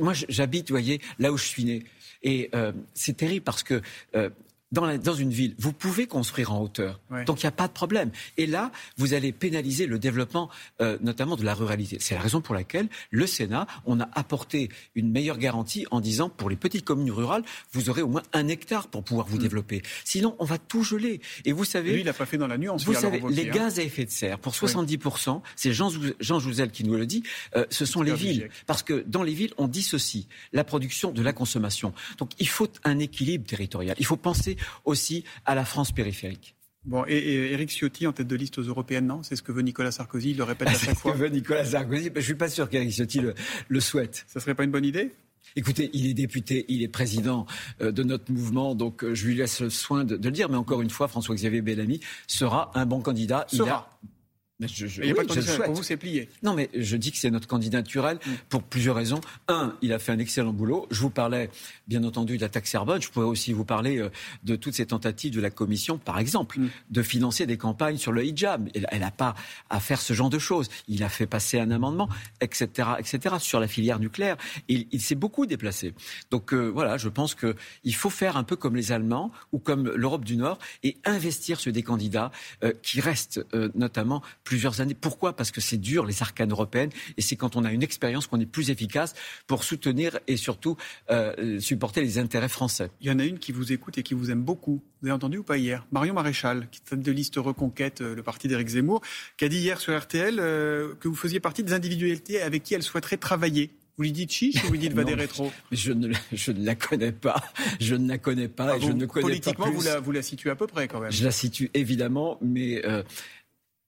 moi, 0.00 0.12
j'habite, 0.28 0.68
vous 0.68 0.74
voyez, 0.74 1.00
là 1.18 1.32
où 1.32 1.36
je 1.36 1.44
suis 1.44 1.64
né. 1.64 1.84
Et 2.22 2.50
euh, 2.54 2.72
c'est 2.94 3.16
terrible 3.16 3.44
parce 3.44 3.62
que 3.62 3.82
euh, 4.14 4.30
dans, 4.72 5.14
une 5.14 5.30
ville, 5.30 5.54
vous 5.58 5.72
pouvez 5.72 6.06
construire 6.06 6.52
en 6.52 6.60
hauteur. 6.60 7.00
Donc 7.26 7.42
il 7.42 7.46
n'y 7.46 7.48
a 7.48 7.52
pas 7.52 7.68
de 7.68 7.72
problème. 7.72 8.10
Et 8.36 8.46
là, 8.46 8.72
vous 8.96 9.14
allez 9.14 9.32
pénaliser 9.32 9.86
le 9.86 9.98
développement, 9.98 10.50
euh, 10.80 10.98
notamment 11.00 11.36
de 11.36 11.44
la 11.44 11.54
ruralité. 11.54 11.98
C'est 12.00 12.14
la 12.14 12.20
raison 12.20 12.40
pour 12.40 12.54
laquelle 12.54 12.88
le 13.10 13.26
Sénat, 13.26 13.66
on 13.86 14.00
a 14.00 14.08
apporté 14.14 14.68
une 14.94 15.10
meilleure 15.10 15.38
garantie 15.38 15.86
en 15.90 16.00
disant, 16.00 16.28
pour 16.28 16.50
les 16.50 16.56
petites 16.56 16.84
communes 16.84 17.10
rurales, 17.10 17.44
vous 17.72 17.88
aurez 17.88 18.02
au 18.02 18.08
moins 18.08 18.22
un 18.32 18.48
hectare 18.48 18.88
pour 18.88 19.04
pouvoir 19.04 19.26
vous 19.26 19.36
mm. 19.36 19.42
développer. 19.42 19.82
Sinon, 20.04 20.34
on 20.38 20.44
va 20.44 20.58
tout 20.58 20.82
geler. 20.82 21.20
Et 21.44 21.52
vous 21.52 21.64
savez... 21.64 21.92
Lui, 21.92 22.00
il 22.00 22.06
n'a 22.06 22.12
pas 22.12 22.26
fait 22.26 22.38
dans 22.38 22.48
la 22.48 22.58
nuance. 22.58 22.84
Vous 22.84 22.94
savez, 22.94 23.22
les 23.28 23.48
hein. 23.48 23.52
gaz 23.52 23.78
à 23.78 23.82
effet 23.82 24.04
de 24.04 24.10
serre, 24.10 24.38
pour 24.38 24.52
70%, 24.52 25.40
c'est 25.56 25.72
Jean, 25.72 25.90
Jean 26.20 26.40
Jouzel 26.40 26.70
qui 26.70 26.84
nous 26.84 26.94
le 26.94 27.06
dit, 27.06 27.22
euh, 27.56 27.64
ce 27.70 27.86
sont 27.86 28.02
les 28.02 28.14
villes. 28.14 28.50
Parce 28.66 28.82
que 28.82 29.04
dans 29.06 29.22
les 29.22 29.34
villes, 29.34 29.52
on 29.56 29.68
dissocie 29.68 30.26
la 30.52 30.64
production 30.64 31.12
de 31.12 31.22
la 31.22 31.32
consommation. 31.32 31.92
Donc 32.18 32.30
il 32.38 32.48
faut 32.48 32.68
un 32.84 32.98
équilibre 32.98 33.46
territorial. 33.46 33.96
Il 33.98 34.06
faut 34.06 34.16
penser 34.16 34.53
aussi 34.84 35.24
à 35.44 35.54
la 35.54 35.64
France 35.64 35.92
périphérique. 35.92 36.54
Bon, 36.84 37.04
et, 37.08 37.52
Eric 37.52 37.70
Ciotti 37.70 38.06
en 38.06 38.12
tête 38.12 38.26
de 38.26 38.36
liste 38.36 38.58
aux 38.58 38.62
européennes, 38.62 39.06
non? 39.06 39.22
C'est 39.22 39.36
ce 39.36 39.42
que 39.42 39.52
veut 39.52 39.62
Nicolas 39.62 39.90
Sarkozy, 39.90 40.32
il 40.32 40.36
le 40.36 40.44
répète 40.44 40.68
à 40.68 40.72
chaque 40.72 40.96
fois. 40.96 41.12
C'est 41.12 41.18
ce 41.18 41.22
que 41.22 41.28
veut 41.28 41.28
Nicolas 41.28 41.64
Sarkozy, 41.64 42.04
je 42.04 42.18
ne 42.18 42.20
suis 42.20 42.34
pas 42.34 42.48
sûr 42.48 42.68
qu'Eric 42.68 42.90
Ciotti 42.90 43.20
le, 43.68 43.80
souhaite. 43.80 44.24
Ça 44.28 44.40
serait 44.40 44.54
pas 44.54 44.64
une 44.64 44.70
bonne 44.70 44.84
idée? 44.84 45.12
Écoutez, 45.56 45.90
il 45.92 46.06
est 46.06 46.14
député, 46.14 46.64
il 46.68 46.82
est 46.82 46.88
président 46.88 47.46
euh, 47.80 47.92
de 47.92 48.02
notre 48.02 48.32
mouvement, 48.32 48.74
donc 48.74 49.04
euh, 49.04 49.14
je 49.14 49.26
lui 49.26 49.34
laisse 49.36 49.60
le 49.60 49.70
soin 49.70 50.04
de, 50.04 50.16
le 50.16 50.30
dire. 50.30 50.48
Mais 50.48 50.56
encore 50.56 50.82
une 50.82 50.90
fois, 50.90 51.06
François-Xavier 51.06 51.60
Bellamy 51.60 52.00
sera 52.26 52.70
un 52.74 52.86
bon 52.86 53.00
candidat. 53.00 53.46
Sera. 53.48 53.88
Il 54.60 54.66
n'y 55.02 55.10
a 55.10 55.14
pas 55.14 55.24
de 55.24 55.64
pour 55.64 55.74
vous, 55.74 55.82
c'est 55.82 55.96
plié. 55.96 56.28
Non, 56.44 56.54
mais 56.54 56.70
je 56.74 56.96
dis 56.96 57.10
que 57.10 57.18
c'est 57.18 57.30
notre 57.30 57.48
candidat 57.48 57.78
naturel 57.78 58.18
mm. 58.24 58.30
pour 58.48 58.62
plusieurs 58.62 58.94
raisons. 58.94 59.20
Un, 59.48 59.76
il 59.82 59.92
a 59.92 59.98
fait 59.98 60.12
un 60.12 60.18
excellent 60.20 60.52
boulot. 60.52 60.86
Je 60.92 61.00
vous 61.00 61.10
parlais, 61.10 61.50
bien 61.88 62.04
entendu, 62.04 62.36
de 62.36 62.42
la 62.42 62.48
taxe 62.48 62.70
carbone. 62.70 63.02
Je 63.02 63.10
pourrais 63.10 63.26
aussi 63.26 63.52
vous 63.52 63.64
parler 63.64 63.98
euh, 63.98 64.10
de 64.44 64.54
toutes 64.54 64.74
ces 64.74 64.86
tentatives 64.86 65.34
de 65.34 65.40
la 65.40 65.50
Commission, 65.50 65.98
par 65.98 66.20
exemple, 66.20 66.60
mm. 66.60 66.68
de 66.90 67.02
financer 67.02 67.46
des 67.46 67.56
campagnes 67.56 67.96
sur 67.96 68.12
le 68.12 68.24
hijab. 68.24 68.68
Elle 68.74 69.00
n'a 69.00 69.10
pas 69.10 69.34
à 69.70 69.80
faire 69.80 70.00
ce 70.00 70.12
genre 70.12 70.30
de 70.30 70.38
choses. 70.38 70.68
Il 70.86 71.02
a 71.02 71.08
fait 71.08 71.26
passer 71.26 71.58
un 71.58 71.72
amendement, 71.72 72.08
etc., 72.40 72.90
etc., 73.00 73.36
sur 73.40 73.58
la 73.58 73.66
filière 73.66 73.98
nucléaire. 73.98 74.36
Il, 74.68 74.86
il 74.92 75.00
s'est 75.00 75.16
beaucoup 75.16 75.46
déplacé. 75.46 75.94
Donc 76.30 76.54
euh, 76.54 76.68
voilà, 76.68 76.96
je 76.96 77.08
pense 77.08 77.34
qu'il 77.34 77.94
faut 77.94 78.10
faire 78.10 78.36
un 78.36 78.44
peu 78.44 78.54
comme 78.54 78.76
les 78.76 78.92
Allemands 78.92 79.32
ou 79.50 79.58
comme 79.58 79.90
l'Europe 79.96 80.24
du 80.24 80.36
Nord 80.36 80.60
et 80.84 80.96
investir 81.04 81.58
sur 81.58 81.72
des 81.72 81.82
candidats 81.82 82.30
euh, 82.62 82.72
qui 82.82 83.00
restent 83.00 83.44
notamment 83.74 84.22
plusieurs 84.44 84.80
années. 84.80 84.94
Pourquoi? 84.94 85.34
Parce 85.34 85.50
que 85.50 85.60
c'est 85.60 85.78
dur, 85.78 86.06
les 86.06 86.22
arcanes 86.22 86.52
européennes, 86.52 86.90
et 87.16 87.22
c'est 87.22 87.36
quand 87.36 87.56
on 87.56 87.64
a 87.64 87.72
une 87.72 87.82
expérience 87.82 88.26
qu'on 88.26 88.40
est 88.40 88.46
plus 88.46 88.70
efficace 88.70 89.14
pour 89.46 89.64
soutenir 89.64 90.18
et 90.28 90.36
surtout 90.36 90.76
euh, 91.10 91.58
supporter 91.58 92.02
les 92.02 92.18
intérêts 92.18 92.48
français. 92.48 92.90
Il 93.00 93.08
y 93.08 93.10
en 93.10 93.18
a 93.18 93.24
une 93.24 93.38
qui 93.38 93.52
vous 93.52 93.72
écoute 93.72 93.98
et 93.98 94.02
qui 94.02 94.14
vous 94.14 94.30
aime 94.30 94.42
beaucoup. 94.42 94.82
Vous 95.00 95.08
avez 95.08 95.14
entendu 95.14 95.38
ou 95.38 95.42
pas 95.42 95.56
hier? 95.56 95.86
Marion 95.90 96.14
Maréchal, 96.14 96.68
qui 96.70 96.80
est 96.92 96.96
de 96.96 97.12
liste 97.12 97.36
Reconquête, 97.36 98.00
euh, 98.00 98.14
le 98.14 98.22
parti 98.22 98.48
d'Éric 98.48 98.68
Zemmour, 98.68 99.00
qui 99.36 99.44
a 99.44 99.48
dit 99.48 99.58
hier 99.58 99.80
sur 99.80 99.98
RTL 99.98 100.36
euh, 100.38 100.94
que 101.00 101.08
vous 101.08 101.16
faisiez 101.16 101.40
partie 101.40 101.62
des 101.62 101.72
individualités 101.72 102.40
avec 102.40 102.62
qui 102.62 102.74
elle 102.74 102.82
souhaiterait 102.82 103.16
travailler. 103.16 103.70
Vous 103.96 104.02
lui 104.02 104.12
dites 104.12 104.32
chiche 104.32 104.62
ou 104.64 104.66
vous 104.66 104.72
lui 104.72 104.78
dites 104.78 104.92
va 104.94 105.04
des 105.04 105.14
rétro 105.14 105.52
je 105.70 105.92
ne, 105.92 106.12
je 106.32 106.50
ne 106.50 106.64
la 106.64 106.74
connais 106.74 107.12
pas. 107.12 107.42
Je 107.80 107.94
ne 107.94 108.08
la 108.08 108.18
connais 108.18 108.48
pas. 108.48 108.72
Ah, 108.72 108.76
et 108.76 108.80
je 108.80 108.90
ne 108.90 109.06
connais 109.06 109.22
politiquement, 109.22 109.66
pas 109.66 109.70
Vous, 109.70 109.82
la, 109.82 110.00
vous 110.00 110.12
la 110.12 110.22
situez 110.22 110.50
à 110.50 110.56
peu 110.56 110.66
près 110.66 110.88
quand 110.88 111.00
même. 111.00 111.12
Je 111.12 111.24
la 111.24 111.30
situe 111.30 111.70
évidemment, 111.74 112.38
mais 112.40 112.84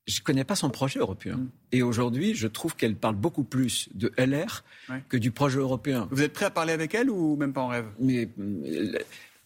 je 0.07 0.21
ne 0.21 0.25
connais 0.25 0.45
pas 0.45 0.57
son 0.57 0.71
projet 0.71 0.99
européen. 0.99 1.37
Mm. 1.37 1.49
Et 1.73 1.83
aujourd'hui, 1.83 2.35
je 2.35 2.47
trouve 2.47 2.77
qu'elle 2.77 2.97
parle 2.97 3.17
beaucoup 3.17 3.45
plus 3.45 3.89
de 3.95 4.13
LR 4.17 4.65
que 5.09 5.17
du 5.17 5.31
projet 5.31 5.59
européen. 5.59 6.09
Vous 6.11 6.23
êtes 6.23 6.33
prêt 6.33 6.47
à 6.47 6.51
parler 6.51 6.73
avec 6.73 6.95
elle 6.95 7.11
ou 7.11 7.37
même 7.37 7.53
pas 7.53 7.63
en 7.63 7.69
rêve? 7.69 7.87
Mais 7.99 8.29
euh, 8.39 8.99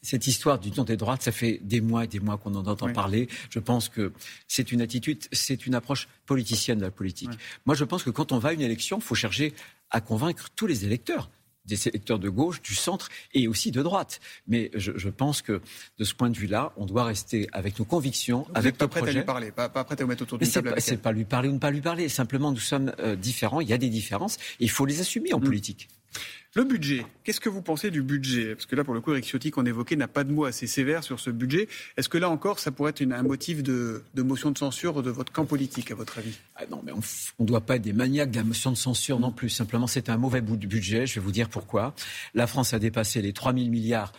cette 0.02 0.26
histoire 0.26 0.58
du 0.58 0.70
temps 0.70 0.84
des 0.84 0.96
droites, 0.96 1.22
ça 1.22 1.32
fait 1.32 1.60
des 1.62 1.80
mois 1.80 2.04
et 2.04 2.06
des 2.06 2.20
mois 2.20 2.36
qu'on 2.36 2.54
en 2.54 2.66
entend 2.66 2.92
parler. 2.92 3.28
Je 3.48 3.58
pense 3.58 3.88
que 3.88 4.12
c'est 4.48 4.72
une 4.72 4.82
attitude, 4.82 5.24
c'est 5.32 5.66
une 5.66 5.74
approche 5.74 6.08
politicienne 6.26 6.78
de 6.78 6.84
la 6.84 6.90
politique. 6.90 7.30
Moi, 7.66 7.74
je 7.74 7.84
pense 7.84 8.02
que 8.02 8.10
quand 8.10 8.32
on 8.32 8.38
va 8.38 8.50
à 8.50 8.52
une 8.52 8.60
élection, 8.60 8.98
il 8.98 9.02
faut 9.02 9.14
chercher 9.14 9.54
à 9.90 10.00
convaincre 10.00 10.48
tous 10.54 10.66
les 10.66 10.84
électeurs 10.84 11.30
des 11.70 11.88
électeurs 11.88 12.18
de 12.18 12.28
gauche, 12.28 12.60
du 12.60 12.74
centre 12.74 13.08
et 13.32 13.48
aussi 13.48 13.70
de 13.70 13.82
droite. 13.82 14.20
Mais 14.46 14.70
je, 14.74 15.08
pense 15.08 15.42
que 15.42 15.60
de 15.98 16.04
ce 16.04 16.14
point 16.14 16.30
de 16.30 16.36
vue-là, 16.36 16.72
on 16.76 16.86
doit 16.86 17.04
rester 17.04 17.48
avec 17.52 17.78
nos 17.78 17.84
convictions, 17.84 18.44
vous 18.48 18.52
avec 18.54 18.76
pas 18.76 18.88
prêt 18.88 19.08
à 19.08 19.12
lui 19.12 19.22
parler, 19.22 19.50
pas, 19.50 19.68
pas 19.68 19.84
prêt 19.84 19.96
à 19.98 20.04
vous 20.04 20.08
mettre 20.08 20.22
autour 20.22 20.38
d'une 20.38 20.50
table. 20.50 20.74
C'est 20.78 20.96
pas, 20.98 21.10
pas 21.10 21.12
lui 21.12 21.24
parler 21.24 21.48
ou 21.48 21.52
ne 21.52 21.58
pas 21.58 21.70
lui 21.70 21.80
parler. 21.80 22.08
Simplement, 22.08 22.52
nous 22.52 22.58
sommes 22.58 22.92
euh, 22.98 23.16
différents. 23.16 23.60
Il 23.60 23.68
y 23.68 23.72
a 23.72 23.78
des 23.78 23.88
différences. 23.88 24.36
Et 24.58 24.64
il 24.64 24.70
faut 24.70 24.86
les 24.86 25.00
assumer 25.00 25.32
en 25.32 25.40
mm. 25.40 25.44
politique. 25.44 25.88
Le 26.54 26.64
budget, 26.64 27.06
qu'est-ce 27.22 27.38
que 27.38 27.48
vous 27.48 27.62
pensez 27.62 27.92
du 27.92 28.02
budget? 28.02 28.56
Parce 28.56 28.66
que 28.66 28.74
là, 28.74 28.82
pour 28.82 28.92
le 28.92 29.00
coup, 29.00 29.12
Eric 29.12 29.24
Ciotti, 29.24 29.52
qu'on 29.52 29.66
évoquait, 29.66 29.94
n'a 29.94 30.08
pas 30.08 30.24
de 30.24 30.32
mots 30.32 30.46
assez 30.46 30.66
sévères 30.66 31.04
sur 31.04 31.20
ce 31.20 31.30
budget. 31.30 31.68
Est-ce 31.96 32.08
que 32.08 32.18
là 32.18 32.28
encore, 32.28 32.58
ça 32.58 32.72
pourrait 32.72 32.90
être 32.90 33.02
un 33.02 33.22
motif 33.22 33.62
de, 33.62 34.02
motion 34.16 34.50
de 34.50 34.58
censure 34.58 35.04
de 35.04 35.10
votre 35.10 35.32
camp 35.32 35.44
politique, 35.44 35.92
à 35.92 35.94
votre 35.94 36.18
avis? 36.18 36.36
Ah 36.56 36.64
Non, 36.68 36.82
mais 36.84 36.90
on 36.90 36.98
ne 37.42 37.46
doit 37.46 37.60
pas 37.60 37.76
être 37.76 37.82
des 37.82 37.92
maniaques 37.92 38.32
de 38.32 38.38
la 38.38 38.44
motion 38.44 38.72
de 38.72 38.76
censure 38.76 39.20
non 39.20 39.30
plus. 39.30 39.48
Simplement, 39.48 39.86
c'est 39.86 40.08
un 40.08 40.16
mauvais 40.16 40.40
bout 40.40 40.56
budget. 40.56 41.06
Je 41.06 41.14
vais 41.14 41.20
vous 41.20 41.30
dire 41.30 41.48
pourquoi. 41.48 41.94
La 42.34 42.48
France 42.48 42.74
a 42.74 42.80
dépassé 42.80 43.22
les 43.22 43.32
3 43.32 43.54
000 43.54 43.68
milliards 43.68 44.12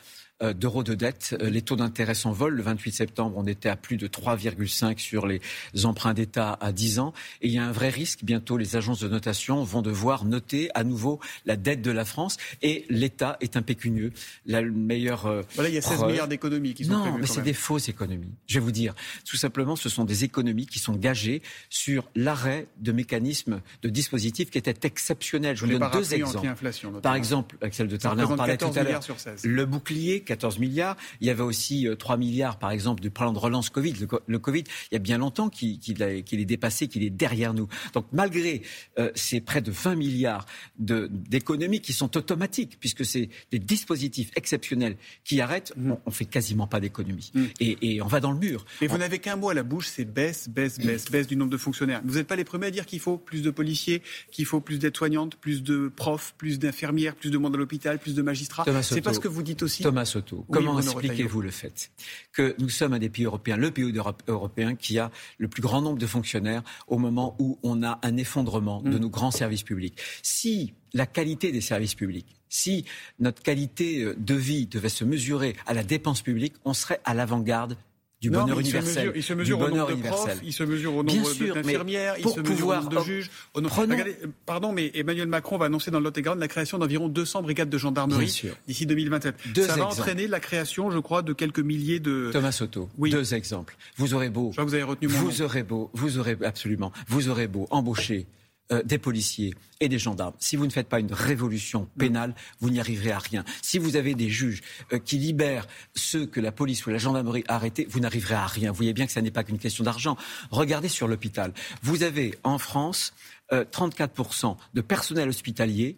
d'euros 0.54 0.84
de 0.84 0.96
dette. 0.96 1.36
Euh, 1.42 1.50
les 1.50 1.62
taux 1.62 1.76
d'intérêt 1.76 2.16
s'envolent. 2.16 2.56
Le 2.56 2.64
28 2.64 2.92
septembre, 2.92 3.36
on 3.38 3.46
était 3.46 3.70
à 3.70 3.76
plus 3.76 3.98
de 3.98 4.08
3,5 4.08 4.98
sur 4.98 5.28
les 5.28 5.42
emprunts 5.84 6.14
d'État 6.14 6.58
à 6.60 6.72
10 6.72 7.00
ans. 7.00 7.14
Et 7.42 7.48
il 7.48 7.54
y 7.54 7.58
a 7.58 7.66
un 7.66 7.72
vrai 7.72 7.90
risque. 7.90 8.24
Bientôt, 8.24 8.58
les 8.58 8.76
agences 8.76 9.00
de 9.00 9.08
notation 9.08 9.64
vont 9.64 9.82
devoir 9.82 10.26
noter 10.26 10.70
à 10.74 10.84
nouveau 10.84 11.20
la 11.46 11.56
dette 11.56 11.82
de 11.82 11.92
la 11.92 12.06
France. 12.06 12.38
Et 12.62 12.86
l'État 12.90 13.38
est 13.42 13.56
impécunieux. 13.56 14.12
La 14.46 14.62
meilleure. 14.62 15.26
Euh, 15.26 15.42
voilà, 15.56 15.70
il 15.70 15.76
y 15.76 15.78
a 15.78 15.82
16 15.82 16.04
milliards 16.06 16.28
d'économies 16.28 16.74
qui 16.74 16.86
sont 16.86 16.92
Non, 16.92 17.18
mais 17.18 17.28
c'est 17.28 17.42
des 17.42 17.54
fausses 17.54 17.90
économies. 17.90 18.34
Je 18.48 18.56
vais 18.56 18.66
vous 18.66 18.72
dire. 18.72 18.96
Tout 19.26 19.38
simplement, 19.38 19.76
ce 19.76 19.90
sont 19.90 20.06
des 20.06 20.24
économies 20.24 20.66
qui 20.66 20.80
sont 20.80 20.96
gagées 20.96 21.42
sur 21.70 22.10
l'arrêt 22.16 22.68
de 22.80 22.92
mécanismes, 22.92 23.62
de 23.82 23.90
dispositifs 23.90 24.50
qui 24.50 24.58
étaient 24.58 24.88
exceptionnels. 24.88 25.56
Je 25.56 25.66
vous 25.66 25.72
donne 25.72 25.90
deux 25.92 26.14
exemples. 26.14 26.54
Par 27.02 27.16
exemple, 27.16 27.58
Axel 27.62 27.88
de 27.88 27.98
Tarlin 27.98 28.26
en 28.26 28.36
parlait 28.36 28.58
tout 28.58 28.72
à 28.76 28.84
l'heure. 28.84 29.02
Le 29.44 29.66
bouclier 29.66 30.22
14 30.32 30.60
milliards. 30.60 30.96
Il 31.20 31.28
y 31.28 31.30
avait 31.30 31.44
aussi 31.44 31.88
3 32.00 32.16
euh, 32.16 32.18
milliards, 32.18 32.58
par 32.58 32.72
exemple, 32.72 33.02
du 33.02 33.12
plan 33.12 33.34
de 33.34 33.38
relance 33.38 33.70
Covid. 33.70 33.96
Le, 34.28 34.40
Covid, 34.40 34.64
il 34.90 34.94
y 34.94 34.96
a 34.96 35.00
bien 35.00 35.18
longtemps 35.18 35.50
qu'il 35.50 36.02
est 36.02 36.46
dépassé, 36.46 36.88
qu'il 36.88 37.04
est 37.04 37.10
derrière 37.10 37.54
nous. 37.54 37.68
Donc, 37.94 38.06
malgré 38.14 38.62
euh, 38.98 39.12
ces 39.14 39.42
près 39.42 39.62
de 39.62 39.72
20 39.72 39.96
milliards 39.96 40.46
d'économies 40.80 41.82
qui 41.82 41.92
sont 41.92 42.16
automatiques, 42.16 42.78
puisque 42.80 43.04
c'est 43.04 43.28
des 43.52 43.60
dispositifs 43.60 44.32
exceptionnels 44.38 44.96
qui 45.26 45.42
arrêtent, 45.42 45.74
mm. 45.76 45.92
on, 45.92 46.00
ne 46.10 46.12
fait 46.14 46.26
quasiment 46.26 46.66
pas 46.66 46.80
d'économies. 46.80 47.32
Mm. 47.34 47.44
Et, 47.60 48.02
on 48.02 48.08
va 48.08 48.22
dans 48.22 48.32
le 48.32 48.40
mur. 48.40 48.66
Mais 48.80 48.88
vous 48.88 48.98
n'avez 48.98 49.20
qu'un 49.20 49.36
mot 49.36 49.50
à 49.50 49.54
la 49.54 49.64
bouche, 49.64 49.88
c'est 49.88 50.06
baisse, 50.06 50.48
baisse, 50.48 50.80
baisse, 50.80 51.12
baisse 51.12 51.28
du 51.28 51.36
nombre 51.36 51.52
de 51.52 51.58
fonctionnaires. 51.58 52.02
Vous 52.06 52.16
n'êtes 52.16 52.28
pas 52.28 52.38
les 52.38 52.46
premiers 52.46 52.68
à 52.68 52.72
dire 52.72 52.86
qu'il 52.86 53.02
faut 53.02 53.18
plus 53.18 53.42
de 53.42 53.52
policiers, 53.52 54.02
qu'il 54.32 54.46
faut 54.46 54.62
plus 54.62 54.80
d'aides-soignantes, 54.80 55.36
plus 55.36 55.62
de 55.62 55.92
profs, 55.94 56.34
plus 56.38 56.58
d'infirmières, 56.58 57.16
plus 57.16 57.32
de 57.32 57.38
monde 57.38 57.56
à 57.56 57.58
l'hôpital, 57.58 58.00
plus 58.00 58.16
de 58.16 58.22
magistrats. 58.22 58.64
C'est 58.82 59.02
pas 59.02 59.14
ce 59.14 59.20
que 59.20 59.28
vous 59.28 59.44
dites 59.44 59.62
aussi? 59.64 59.84
Thomas 59.84 60.06
Comment 60.50 60.80
expliquez-vous 60.80 61.42
le 61.42 61.52
fait 61.52 61.92
que 62.34 62.56
nous 62.60 62.70
sommes 62.70 62.94
un 62.94 63.00
des 63.00 63.10
pays 63.10 63.26
européens, 63.26 63.58
le 63.58 63.72
pays 63.72 63.94
européen 64.28 64.76
qui 64.76 65.00
a 65.00 65.12
le 65.38 65.48
plus 65.48 65.62
grand 65.62 65.82
nombre 65.82 65.98
de 65.98 66.08
fonctionnaires 66.08 66.64
au 66.88 66.98
moment 66.98 67.36
où 67.40 67.58
on 67.64 67.84
a 67.84 68.00
un 68.04 68.18
effondrement 68.18 68.82
de 68.82 68.98
mm. 68.98 68.98
nos 68.98 69.10
grands 69.10 69.32
services 69.32 69.64
publics? 69.64 69.98
Si 70.24 70.74
la 70.94 71.06
qualité 71.06 71.52
des 71.52 71.62
services 71.62 71.96
publics, 71.96 72.42
si 72.50 72.86
notre 73.20 73.42
qualité 73.42 74.04
euh, 74.04 74.16
de 74.18 74.36
vie 74.36 74.68
devait 74.68 74.90
se 74.90 75.04
mesurer 75.06 75.56
à 75.66 75.74
la 75.74 75.84
dépense 75.84 76.22
publique, 76.22 76.54
on 76.66 76.74
serait 76.74 77.00
à 77.06 77.14
l'avant-garde 77.14 77.78
du 78.22 78.30
bonheur 78.30 78.60
universel. 78.60 79.12
il 79.16 79.24
se 79.24 79.34
mesure 79.34 79.58
du 79.58 79.64
au 79.64 79.68
bonheur 79.68 79.90
nombre 79.90 80.02
de 80.02 80.08
profs, 80.08 80.38
il 80.44 80.54
se 80.54 80.64
mesure 80.64 80.96
au 80.96 81.04
nombre 81.04 81.34
d'infirmières, 81.34 82.16
il 82.20 82.28
se 82.30 82.40
mesure 82.40 82.68
au 82.68 82.76
nombre 82.76 82.90
de 82.90 83.00
juges. 83.04 83.32
Au 83.54 83.62
nombre... 83.62 83.74
Prenons... 83.74 83.92
Regardez, 83.94 84.16
pardon, 84.46 84.72
mais 84.72 84.92
Emmanuel 84.94 85.28
Macron 85.28 85.58
va 85.58 85.66
annoncer 85.66 85.90
dans 85.92 85.98
le 86.00 86.04
Lot-et-Garonne 86.06 86.40
la 86.40 86.48
création 86.48 86.78
d'environ 86.78 87.08
200 87.10 87.42
brigades 87.42 87.70
de 87.70 87.78
gendarmerie 87.78 88.42
d'ici 88.68 88.86
2027. 88.86 89.36
Deux 89.54 89.62
Ça 89.64 89.68
va 89.70 89.74
exemples. 89.74 89.94
entraîner 89.94 90.28
la 90.28 90.40
création, 90.40 90.92
je 90.92 91.00
crois, 91.00 91.22
de 91.24 91.34
quelques 91.34 91.60
milliers 91.60 92.00
de... 92.00 92.30
Thomas 92.32 92.52
Soto, 92.52 92.90
Oui. 92.98 93.10
deux 93.10 93.34
exemples. 93.34 93.76
Vous 93.98 94.14
aurez 94.14 94.30
beau... 94.30 94.52
Je 94.52 94.56
vois 94.58 94.66
que 94.66 94.70
vous 94.70 94.76
avez 94.76 94.84
retenu 94.84 95.08
mon 95.08 95.18
Vous 95.18 95.32
nom. 95.40 95.46
aurez 95.46 95.64
beau, 95.64 95.90
vous 95.94 96.18
aurez 96.20 96.38
absolument, 96.44 96.92
vous 97.08 97.28
aurez 97.30 97.48
beau 97.48 97.68
embaucher 97.72 98.28
euh, 98.72 98.84
des 98.84 98.98
policiers 98.98 99.54
et 99.80 99.90
des 99.90 100.00
gendarmes. 100.00 100.34
Si 100.40 100.56
vous 100.56 100.66
ne 100.66 100.72
faites 100.72 100.88
pas 100.88 101.00
une 101.00 101.14
révolution 101.14 101.88
pénale, 101.98 102.36
vous 102.60 102.70
n'y 102.70 102.80
arriverez 102.80 103.12
à 103.12 103.20
rien. 103.20 103.44
Si 103.62 103.80
vous 103.80 103.96
avez 103.96 104.16
des 104.16 104.30
juges 104.30 104.62
euh, 104.94 105.00
qui 105.00 105.18
libèrent 105.18 105.68
ceux 105.96 106.26
que 106.26 106.40
la 106.40 106.52
police 106.52 106.86
ou 106.86 106.90
la 106.90 106.98
gendarmerie 106.98 107.44
a 107.48 107.56
arrêtés, 107.56 107.88
vous 107.90 108.00
n'arriverez 108.00 108.36
à 108.36 108.48
rien. 108.48 108.72
Vous 108.72 108.78
voyez 108.78 108.94
bien 108.94 109.06
que 109.06 109.12
ça 109.12 109.22
n'est 109.22 109.32
pas 109.32 109.44
qu'une 109.44 109.60
question 109.60 109.84
d'argent. 109.84 110.16
Regardez 110.52 110.88
sur 110.88 111.08
l'hôpital. 111.08 111.54
Vous 111.82 112.04
avez 112.04 112.36
en 112.44 112.58
France 112.58 113.14
euh, 113.52 113.66
34% 113.66 114.56
de 114.74 114.82
personnel 114.82 115.28
hospitalier 115.28 115.98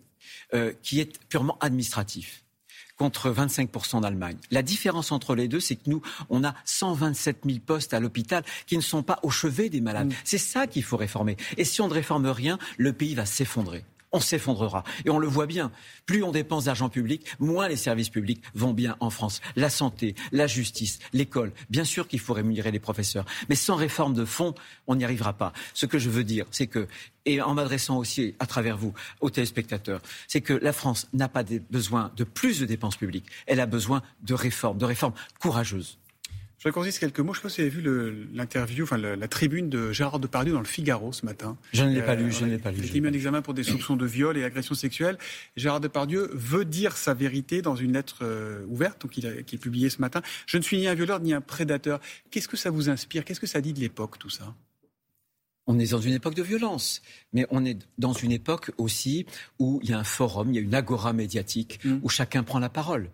euh, 0.53 0.73
qui 0.81 0.99
est 0.99 1.19
purement 1.27 1.57
administratif 1.59 2.42
contre 2.97 3.31
25% 3.31 3.95
en 3.97 4.03
Allemagne. 4.03 4.37
La 4.51 4.61
différence 4.61 5.11
entre 5.11 5.35
les 5.35 5.47
deux, 5.47 5.59
c'est 5.59 5.75
que 5.75 5.89
nous, 5.89 6.01
on 6.29 6.43
a 6.43 6.53
127 6.65 7.41
000 7.45 7.59
postes 7.65 7.93
à 7.93 7.99
l'hôpital 7.99 8.43
qui 8.67 8.77
ne 8.77 8.81
sont 8.81 9.03
pas 9.03 9.19
au 9.23 9.29
chevet 9.29 9.69
des 9.69 9.81
malades. 9.81 10.13
C'est 10.23 10.37
ça 10.37 10.67
qu'il 10.67 10.83
faut 10.83 10.97
réformer. 10.97 11.37
Et 11.57 11.65
si 11.65 11.81
on 11.81 11.87
ne 11.87 11.93
réforme 11.93 12.27
rien, 12.27 12.57
le 12.77 12.93
pays 12.93 13.15
va 13.15 13.25
s'effondrer. 13.25 13.83
On 14.13 14.19
s'effondrera. 14.19 14.83
Et 15.05 15.09
on 15.09 15.17
le 15.17 15.27
voit 15.27 15.47
bien. 15.47 15.71
Plus 16.05 16.23
on 16.23 16.31
dépense 16.31 16.65
d'argent 16.65 16.87
public, 16.87 17.25
moins 17.39 17.67
les 17.67 17.75
services 17.75 18.09
publics 18.09 18.43
vont 18.53 18.73
bien 18.73 18.95
en 18.99 19.09
France. 19.09 19.41
La 19.55 19.71
santé, 19.71 20.13
la 20.31 20.45
justice, 20.45 20.99
l'école. 21.13 21.51
Bien 21.71 21.83
sûr 21.83 22.07
qu'il 22.07 22.19
faut 22.19 22.33
rémunérer 22.33 22.71
les 22.71 22.79
professeurs. 22.79 23.25
Mais 23.49 23.55
sans 23.55 23.75
réforme 23.75 24.13
de 24.13 24.23
fond, 24.23 24.53
on 24.85 24.95
n'y 24.95 25.03
arrivera 25.03 25.33
pas. 25.33 25.51
Ce 25.73 25.87
que 25.87 25.97
je 25.97 26.11
veux 26.11 26.23
dire, 26.23 26.45
c'est 26.51 26.67
que, 26.67 26.87
et 27.25 27.41
en 27.41 27.55
m'adressant 27.55 27.97
aussi 27.97 28.35
à 28.39 28.45
travers 28.45 28.77
vous 28.77 28.93
aux 29.19 29.31
téléspectateurs, 29.31 30.01
c'est 30.27 30.41
que 30.41 30.53
la 30.53 30.73
France 30.73 31.07
n'a 31.13 31.27
pas 31.27 31.43
besoin 31.71 32.11
de 32.15 32.23
plus 32.23 32.59
de 32.59 32.65
dépenses 32.65 32.97
publiques. 32.97 33.25
Elle 33.47 33.59
a 33.59 33.65
besoin 33.65 34.03
de 34.21 34.35
réformes, 34.35 34.77
de 34.77 34.85
réformes 34.85 35.13
courageuses. 35.39 35.97
Je 36.65 36.69
vais 36.69 36.83
juste 36.85 36.99
quelques 36.99 37.19
mots. 37.19 37.33
Je 37.33 37.39
ne 37.39 37.41
sais 37.41 37.43
pas 37.43 37.49
si 37.49 37.61
vous 37.61 37.85
avez 37.85 38.15
vu 38.15 38.27
l'interview, 38.33 38.83
enfin 38.85 38.97
le- 38.97 39.15
la 39.15 39.27
tribune 39.27 39.69
de 39.69 39.91
Gérard 39.91 40.19
Depardieu 40.19 40.53
dans 40.53 40.59
le 40.59 40.65
Figaro 40.65 41.11
ce 41.11 41.25
matin. 41.25 41.57
Je 41.73 41.83
ne 41.83 41.93
l'ai 41.93 42.01
pas 42.01 42.13
Euh, 42.13 42.15
lu, 42.23 42.31
je 42.31 42.45
ne 42.45 42.51
l'ai 42.51 42.57
pas 42.57 42.71
lu. 42.71 42.77
Il 42.77 42.89
a 42.89 42.93
mis 42.93 43.01
pas 43.01 43.09
lu. 43.09 43.15
examen 43.17 43.41
pour 43.41 43.53
des 43.53 43.63
soupçons 43.63 43.97
de 43.97 44.05
viol 44.05 44.37
et 44.37 44.43
agression 44.45 44.73
sexuelle. 44.75 45.17
Gérard 45.57 45.81
Depardieu 45.81 46.29
veut 46.33 46.63
dire 46.63 46.95
sa 46.95 47.13
vérité 47.13 47.61
dans 47.61 47.75
une 47.75 47.91
lettre 47.93 48.19
euh, 48.21 48.65
ouverte, 48.69 49.01
donc 49.01 49.17
il 49.17 49.27
a- 49.27 49.41
qui 49.43 49.55
est 49.55 49.59
publiée 49.59 49.89
ce 49.89 49.99
matin. 49.99 50.21
Je 50.45 50.57
ne 50.57 50.61
suis 50.63 50.77
ni 50.77 50.87
un 50.87 50.93
violeur 50.93 51.19
ni 51.19 51.33
un 51.33 51.41
prédateur. 51.41 51.99
Qu'est-ce 52.31 52.47
que 52.47 52.57
ça 52.57 52.69
vous 52.69 52.89
inspire? 52.89 53.25
Qu'est-ce 53.25 53.39
que 53.41 53.47
ça 53.47 53.59
dit 53.59 53.73
de 53.73 53.79
l'époque, 53.81 54.17
tout 54.17 54.29
ça? 54.29 54.55
On 55.67 55.79
est 55.79 55.91
dans 55.91 56.01
une 56.01 56.13
époque 56.13 56.35
de 56.35 56.43
violence, 56.43 57.01
mais 57.31 57.45
on 57.49 57.63
est 57.65 57.77
dans 57.97 58.11
une 58.13 58.31
époque 58.31 58.71
aussi 58.77 59.25
où 59.59 59.79
il 59.83 59.89
y 59.89 59.93
a 59.93 59.99
un 59.99 60.03
forum, 60.03 60.49
il 60.51 60.55
y 60.55 60.59
a 60.59 60.61
une 60.61 60.75
agora 60.75 61.13
médiatique, 61.13 61.79
Mm. 61.85 61.99
où 62.03 62.09
chacun 62.09 62.43
prend 62.43 62.59
la 62.59 62.67
parole. 62.69 63.09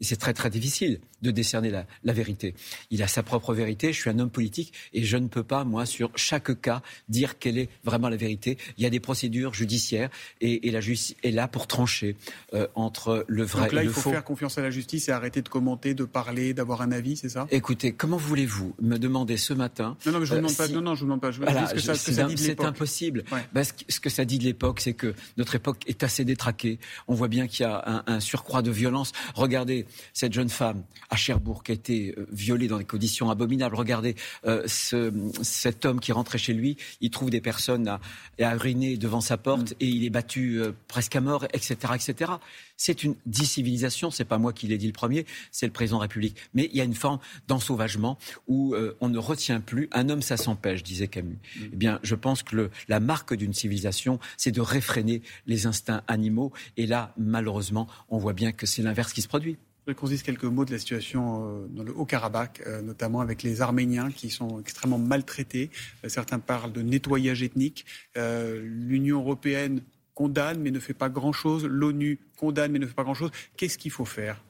Et 0.00 0.04
c'est 0.04 0.16
très 0.16 0.32
très 0.32 0.48
difficile 0.48 1.00
de 1.20 1.30
décerner 1.30 1.70
la, 1.70 1.84
la 2.04 2.12
vérité. 2.14 2.54
Il 2.90 3.02
a 3.02 3.06
sa 3.06 3.22
propre 3.22 3.52
vérité, 3.52 3.92
je 3.92 4.00
suis 4.00 4.08
un 4.08 4.18
homme 4.18 4.30
politique 4.30 4.72
et 4.94 5.04
je 5.04 5.16
ne 5.18 5.28
peux 5.28 5.42
pas, 5.42 5.64
moi, 5.64 5.84
sur 5.84 6.10
chaque 6.16 6.58
cas, 6.62 6.80
dire 7.10 7.38
quelle 7.38 7.58
est 7.58 7.68
vraiment 7.84 8.08
la 8.08 8.16
vérité. 8.16 8.56
Il 8.78 8.82
y 8.82 8.86
a 8.86 8.90
des 8.90 9.00
procédures 9.00 9.52
judiciaires 9.52 10.08
et, 10.40 10.66
et 10.68 10.70
la 10.70 10.80
justice 10.80 11.16
est 11.22 11.30
là 11.32 11.48
pour 11.48 11.66
trancher 11.66 12.16
euh, 12.54 12.66
entre 12.74 13.26
le 13.28 13.42
vrai 13.44 13.64
Donc 13.64 13.72
là, 13.72 13.82
et 13.82 13.84
il 13.84 13.88
le 13.88 13.92
faut 13.92 14.00
faux. 14.00 14.10
faire 14.12 14.24
confiance 14.24 14.56
à 14.56 14.62
la 14.62 14.70
justice 14.70 15.08
et 15.08 15.12
arrêter 15.12 15.42
de 15.42 15.48
commenter, 15.50 15.92
de 15.92 16.04
parler, 16.04 16.54
d'avoir 16.54 16.80
un 16.80 16.92
avis, 16.92 17.16
c'est 17.18 17.28
ça? 17.28 17.46
Écoutez, 17.50 17.92
comment 17.92 18.16
voulez-vous 18.16 18.74
me 18.80 18.96
demander 18.96 19.36
ce 19.36 19.52
matin 19.52 19.98
Non, 20.06 20.12
non, 20.12 20.20
mais 20.20 20.24
je 20.24 20.30
vous 20.30 20.36
Euh, 20.36 20.42
demande 20.42 20.56
pas. 20.56 20.66
si- 20.66 20.72
Non, 20.72 20.80
non, 20.80 20.94
je 20.94 21.00
vous 21.00 21.06
demande 21.06 21.20
pas. 21.20 21.30
Je 21.30 21.40
Voilà, 21.42 21.64
que 21.72 21.78
ça, 21.80 21.94
c'est 21.94 22.12
ça 22.14 22.24
un- 22.24 22.28
dit 22.28 22.36
de 22.36 22.40
c'est 22.40 22.48
l'époque. 22.48 22.66
impossible. 22.66 23.24
Ouais. 23.30 23.44
Bah, 23.52 23.62
ce, 23.64 24.00
que 24.00 24.08
ça 24.08 24.24
dit 24.24 24.38
de 24.38 24.44
l'époque, 24.44 24.80
c'est 24.80 24.94
que 24.94 25.14
notre 25.36 25.54
époque 25.56 25.82
est 25.86 26.02
assez 26.02 26.24
détraquée. 26.24 26.78
On 27.06 27.14
voit 27.14 27.28
bien 27.28 27.46
qu'il 27.46 27.64
y 27.64 27.68
a 27.68 27.82
un, 28.06 28.14
un 28.14 28.20
surcroît 28.20 28.62
de 28.62 28.70
violence. 28.70 29.12
Regardez 29.34 29.84
cette 30.12 30.32
jeune 30.32 30.48
femme 30.48 30.82
à 31.10 31.16
Cherbourg 31.16 31.62
qui 31.62 31.72
a 31.72 31.74
été 31.74 32.14
euh, 32.18 32.26
violée 32.32 32.68
dans 32.68 32.78
des 32.78 32.84
conditions 32.84 33.30
abominables. 33.30 33.74
Regardez 33.76 34.14
euh, 34.46 34.62
ce, 34.66 35.12
cet 35.42 35.84
homme 35.84 36.00
qui 36.00 36.12
rentrait 36.12 36.38
chez 36.38 36.52
lui, 36.52 36.76
il 37.00 37.10
trouve 37.10 37.30
des 37.30 37.40
personnes 37.40 37.88
à, 37.88 38.00
à 38.40 38.54
uriner 38.54 38.96
devant 38.96 39.20
sa 39.20 39.36
porte 39.36 39.74
et 39.80 39.86
il 39.86 40.04
est 40.04 40.10
battu 40.10 40.60
euh, 40.60 40.72
presque 40.88 41.16
à 41.16 41.20
mort, 41.20 41.44
etc., 41.52 41.76
etc. 41.94 42.32
C'est 42.76 43.04
une 43.04 43.14
discivilisation. 43.26 44.10
C'est 44.10 44.24
pas 44.24 44.38
moi 44.38 44.52
qui 44.52 44.66
l'ai 44.66 44.78
dit 44.78 44.86
le 44.86 44.92
premier, 44.92 45.26
c'est 45.50 45.66
le 45.66 45.72
président 45.72 45.98
de 45.98 46.02
la 46.02 46.04
République. 46.08 46.36
Mais 46.54 46.68
il 46.72 46.76
y 46.78 46.80
a 46.80 46.84
une 46.84 46.94
forme 46.94 47.18
d'ensauvagement 47.48 48.18
où 48.48 48.74
euh, 48.74 48.96
on 49.00 49.08
ne 49.08 49.18
retient 49.18 49.60
plus. 49.60 49.88
Un 49.92 50.08
homme, 50.08 50.22
ça 50.22 50.36
s'empêche, 50.36 50.82
disait 50.82 51.08
Camus. 51.08 51.38
Eh 51.62 51.76
bien, 51.76 51.98
je 52.02 52.14
pense 52.14 52.42
que 52.42 52.56
le- 52.56 52.70
la 52.88 53.00
marque 53.00 53.34
d'une 53.34 53.52
civilisation, 53.52 54.18
c'est 54.36 54.50
de 54.52 54.60
réfréner 54.60 55.22
les 55.46 55.66
instincts 55.66 56.02
animaux. 56.08 56.52
Et 56.76 56.86
là, 56.86 57.12
malheureusement, 57.18 57.86
on 58.08 58.18
voit 58.18 58.32
bien 58.32 58.52
que 58.52 58.64
c'est 58.66 58.82
l'inverse 58.82 59.12
qui 59.12 59.22
se 59.22 59.28
produit. 59.28 59.56
Qu'on 59.86 60.06
se 60.06 60.12
dise 60.12 60.22
quelques 60.22 60.44
mots 60.44 60.64
de 60.64 60.70
la 60.70 60.78
situation 60.78 61.44
euh, 61.44 61.66
dans 61.70 61.82
le 61.82 61.92
Haut-Karabakh, 61.92 62.62
euh, 62.66 62.80
notamment 62.80 63.20
avec 63.20 63.42
les 63.42 63.60
Arméniens 63.60 64.12
qui 64.12 64.30
sont 64.30 64.60
extrêmement 64.60 64.98
maltraités. 64.98 65.70
Euh, 66.04 66.08
Certains 66.08 66.38
parlent 66.38 66.72
de 66.72 66.82
nettoyage 66.82 67.42
ethnique. 67.42 67.86
L'Union 68.14 69.18
européenne 69.18 69.82
condamne 70.14 70.60
mais 70.60 70.70
ne 70.70 70.78
fait 70.78 70.94
pas 70.94 71.08
grand-chose. 71.08 71.64
L'ONU 71.64 72.20
condamne 72.36 72.72
mais 72.72 72.78
ne 72.78 72.86
fait 72.86 72.94
pas 72.94 73.02
grand-chose. 73.02 73.30
Qu'est-ce 73.56 73.78
qu'il 73.78 73.90
faut 73.90 74.04
faire? 74.04 74.44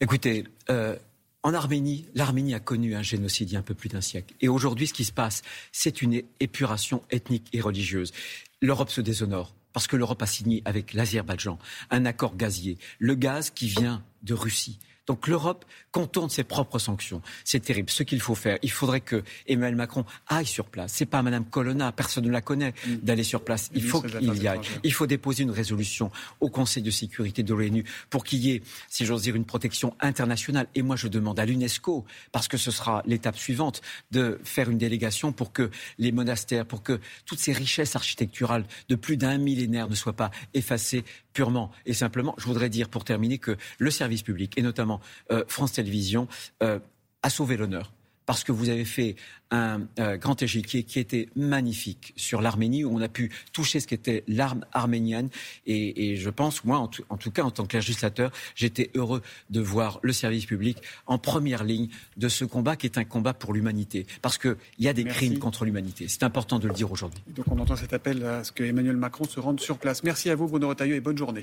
Écoutez, 0.00 0.44
en 1.42 1.54
Arménie, 1.54 2.06
l'Arménie 2.14 2.54
a 2.54 2.60
connu 2.60 2.94
un 2.94 3.02
génocide 3.02 3.50
il 3.50 3.54
y 3.54 3.56
a 3.56 3.58
un 3.58 3.62
peu 3.62 3.74
plus 3.74 3.88
d'un 3.88 4.00
siècle. 4.00 4.34
Et 4.40 4.48
aujourd'hui, 4.48 4.86
ce 4.86 4.94
qui 4.94 5.04
se 5.04 5.12
passe, 5.12 5.42
c'est 5.72 6.00
une 6.00 6.22
épuration 6.38 7.02
ethnique 7.10 7.48
et 7.52 7.60
religieuse. 7.60 8.12
L'Europe 8.62 8.90
se 8.90 9.00
déshonore 9.00 9.54
parce 9.72 9.86
que 9.86 9.96
l'Europe 9.96 10.22
a 10.22 10.26
signé 10.26 10.62
avec 10.64 10.94
l'Azerbaïdjan 10.94 11.58
un 11.90 12.04
accord 12.04 12.36
gazier. 12.36 12.78
Le 12.98 13.14
gaz 13.14 13.50
qui 13.50 13.68
vient 13.68 14.02
de 14.22 14.34
Russie. 14.34 14.78
Donc 15.10 15.26
l'Europe 15.26 15.64
contourne 15.90 16.30
ses 16.30 16.44
propres 16.44 16.78
sanctions. 16.78 17.20
C'est 17.42 17.58
terrible. 17.58 17.90
Ce 17.90 18.04
qu'il 18.04 18.20
faut 18.20 18.36
faire, 18.36 18.60
il 18.62 18.70
faudrait 18.70 19.00
que 19.00 19.24
Emmanuel 19.48 19.74
Macron 19.74 20.04
aille 20.28 20.46
sur 20.46 20.66
place. 20.66 20.92
C'est 20.94 21.04
pas 21.04 21.20
Madame 21.20 21.44
Colonna, 21.44 21.90
personne 21.90 22.26
ne 22.26 22.30
la 22.30 22.40
connaît, 22.40 22.74
d'aller 23.02 23.24
sur 23.24 23.42
place. 23.42 23.70
Il 23.74 23.82
faut 23.82 24.00
qu'il 24.00 24.40
y 24.40 24.46
aille. 24.46 24.60
Il 24.84 24.92
faut 24.92 25.08
déposer 25.08 25.42
une 25.42 25.50
résolution 25.50 26.12
au 26.38 26.48
Conseil 26.48 26.84
de 26.84 26.92
sécurité 26.92 27.42
de 27.42 27.52
l'ONU 27.52 27.82
pour 28.08 28.22
qu'il 28.22 28.38
y 28.38 28.52
ait, 28.52 28.62
si 28.88 29.04
j'ose 29.04 29.22
dire, 29.22 29.34
une 29.34 29.44
protection 29.44 29.96
internationale. 29.98 30.68
Et 30.76 30.82
moi, 30.82 30.94
je 30.94 31.08
demande 31.08 31.40
à 31.40 31.44
l'UNESCO, 31.44 32.04
parce 32.30 32.46
que 32.46 32.56
ce 32.56 32.70
sera 32.70 33.02
l'étape 33.04 33.36
suivante, 33.36 33.80
de 34.12 34.38
faire 34.44 34.70
une 34.70 34.78
délégation 34.78 35.32
pour 35.32 35.52
que 35.52 35.72
les 35.98 36.12
monastères, 36.12 36.66
pour 36.66 36.84
que 36.84 37.00
toutes 37.26 37.40
ces 37.40 37.52
richesses 37.52 37.96
architecturales 37.96 38.64
de 38.88 38.94
plus 38.94 39.16
d'un 39.16 39.38
millénaire 39.38 39.88
ne 39.88 39.96
soient 39.96 40.12
pas 40.12 40.30
effacées 40.54 41.02
purement 41.32 41.70
et 41.86 41.94
simplement. 41.94 42.34
Je 42.38 42.44
voudrais 42.44 42.68
dire, 42.68 42.88
pour 42.88 43.04
terminer, 43.04 43.38
que 43.38 43.56
le 43.78 43.90
service 43.90 44.22
public, 44.22 44.52
et 44.56 44.62
notamment 44.62 44.99
euh, 45.30 45.44
France 45.48 45.72
Télévisions, 45.72 46.28
euh, 46.62 46.78
a 47.22 47.30
sauvé 47.30 47.56
l'honneur 47.56 47.92
parce 48.30 48.44
que 48.44 48.52
vous 48.52 48.68
avez 48.68 48.84
fait 48.84 49.16
un 49.50 49.88
euh, 49.98 50.16
grand 50.16 50.40
échiquier 50.40 50.84
qui 50.84 51.00
était 51.00 51.28
magnifique 51.34 52.12
sur 52.14 52.40
l'Arménie, 52.40 52.84
où 52.84 52.96
on 52.96 53.00
a 53.00 53.08
pu 53.08 53.32
toucher 53.52 53.80
ce 53.80 53.88
qu'était 53.88 54.22
l'arme 54.28 54.64
arménienne. 54.70 55.30
Et, 55.66 56.12
et 56.12 56.16
je 56.16 56.30
pense, 56.30 56.62
moi, 56.62 56.78
en 56.78 56.86
tout, 56.86 57.02
en 57.08 57.16
tout 57.16 57.32
cas, 57.32 57.42
en 57.42 57.50
tant 57.50 57.66
que 57.66 57.76
législateur, 57.76 58.30
j'étais 58.54 58.92
heureux 58.94 59.20
de 59.50 59.60
voir 59.60 59.98
le 60.02 60.12
service 60.12 60.46
public 60.46 60.78
en 61.08 61.18
première 61.18 61.64
ligne 61.64 61.88
de 62.18 62.28
ce 62.28 62.44
combat 62.44 62.76
qui 62.76 62.86
est 62.86 62.98
un 62.98 63.04
combat 63.04 63.34
pour 63.34 63.52
l'humanité. 63.52 64.06
Parce 64.22 64.38
qu'il 64.38 64.54
y 64.78 64.86
a 64.86 64.92
des 64.92 65.02
Merci. 65.02 65.18
crimes 65.26 65.38
contre 65.40 65.64
l'humanité. 65.64 66.06
C'est 66.06 66.22
important 66.22 66.60
de 66.60 66.68
le 66.68 66.74
dire 66.74 66.92
aujourd'hui. 66.92 67.20
Donc 67.34 67.46
on 67.50 67.58
entend 67.58 67.74
cet 67.74 67.92
appel 67.92 68.24
à 68.24 68.44
ce 68.44 68.52
que 68.52 68.62
Emmanuel 68.62 68.96
Macron 68.96 69.24
se 69.24 69.40
rende 69.40 69.58
sur 69.58 69.78
place. 69.78 70.04
Merci 70.04 70.30
à 70.30 70.36
vous 70.36 70.46
Bruno 70.46 70.68
Retailleau 70.68 70.94
et 70.94 71.00
bonne 71.00 71.18
journée. 71.18 71.42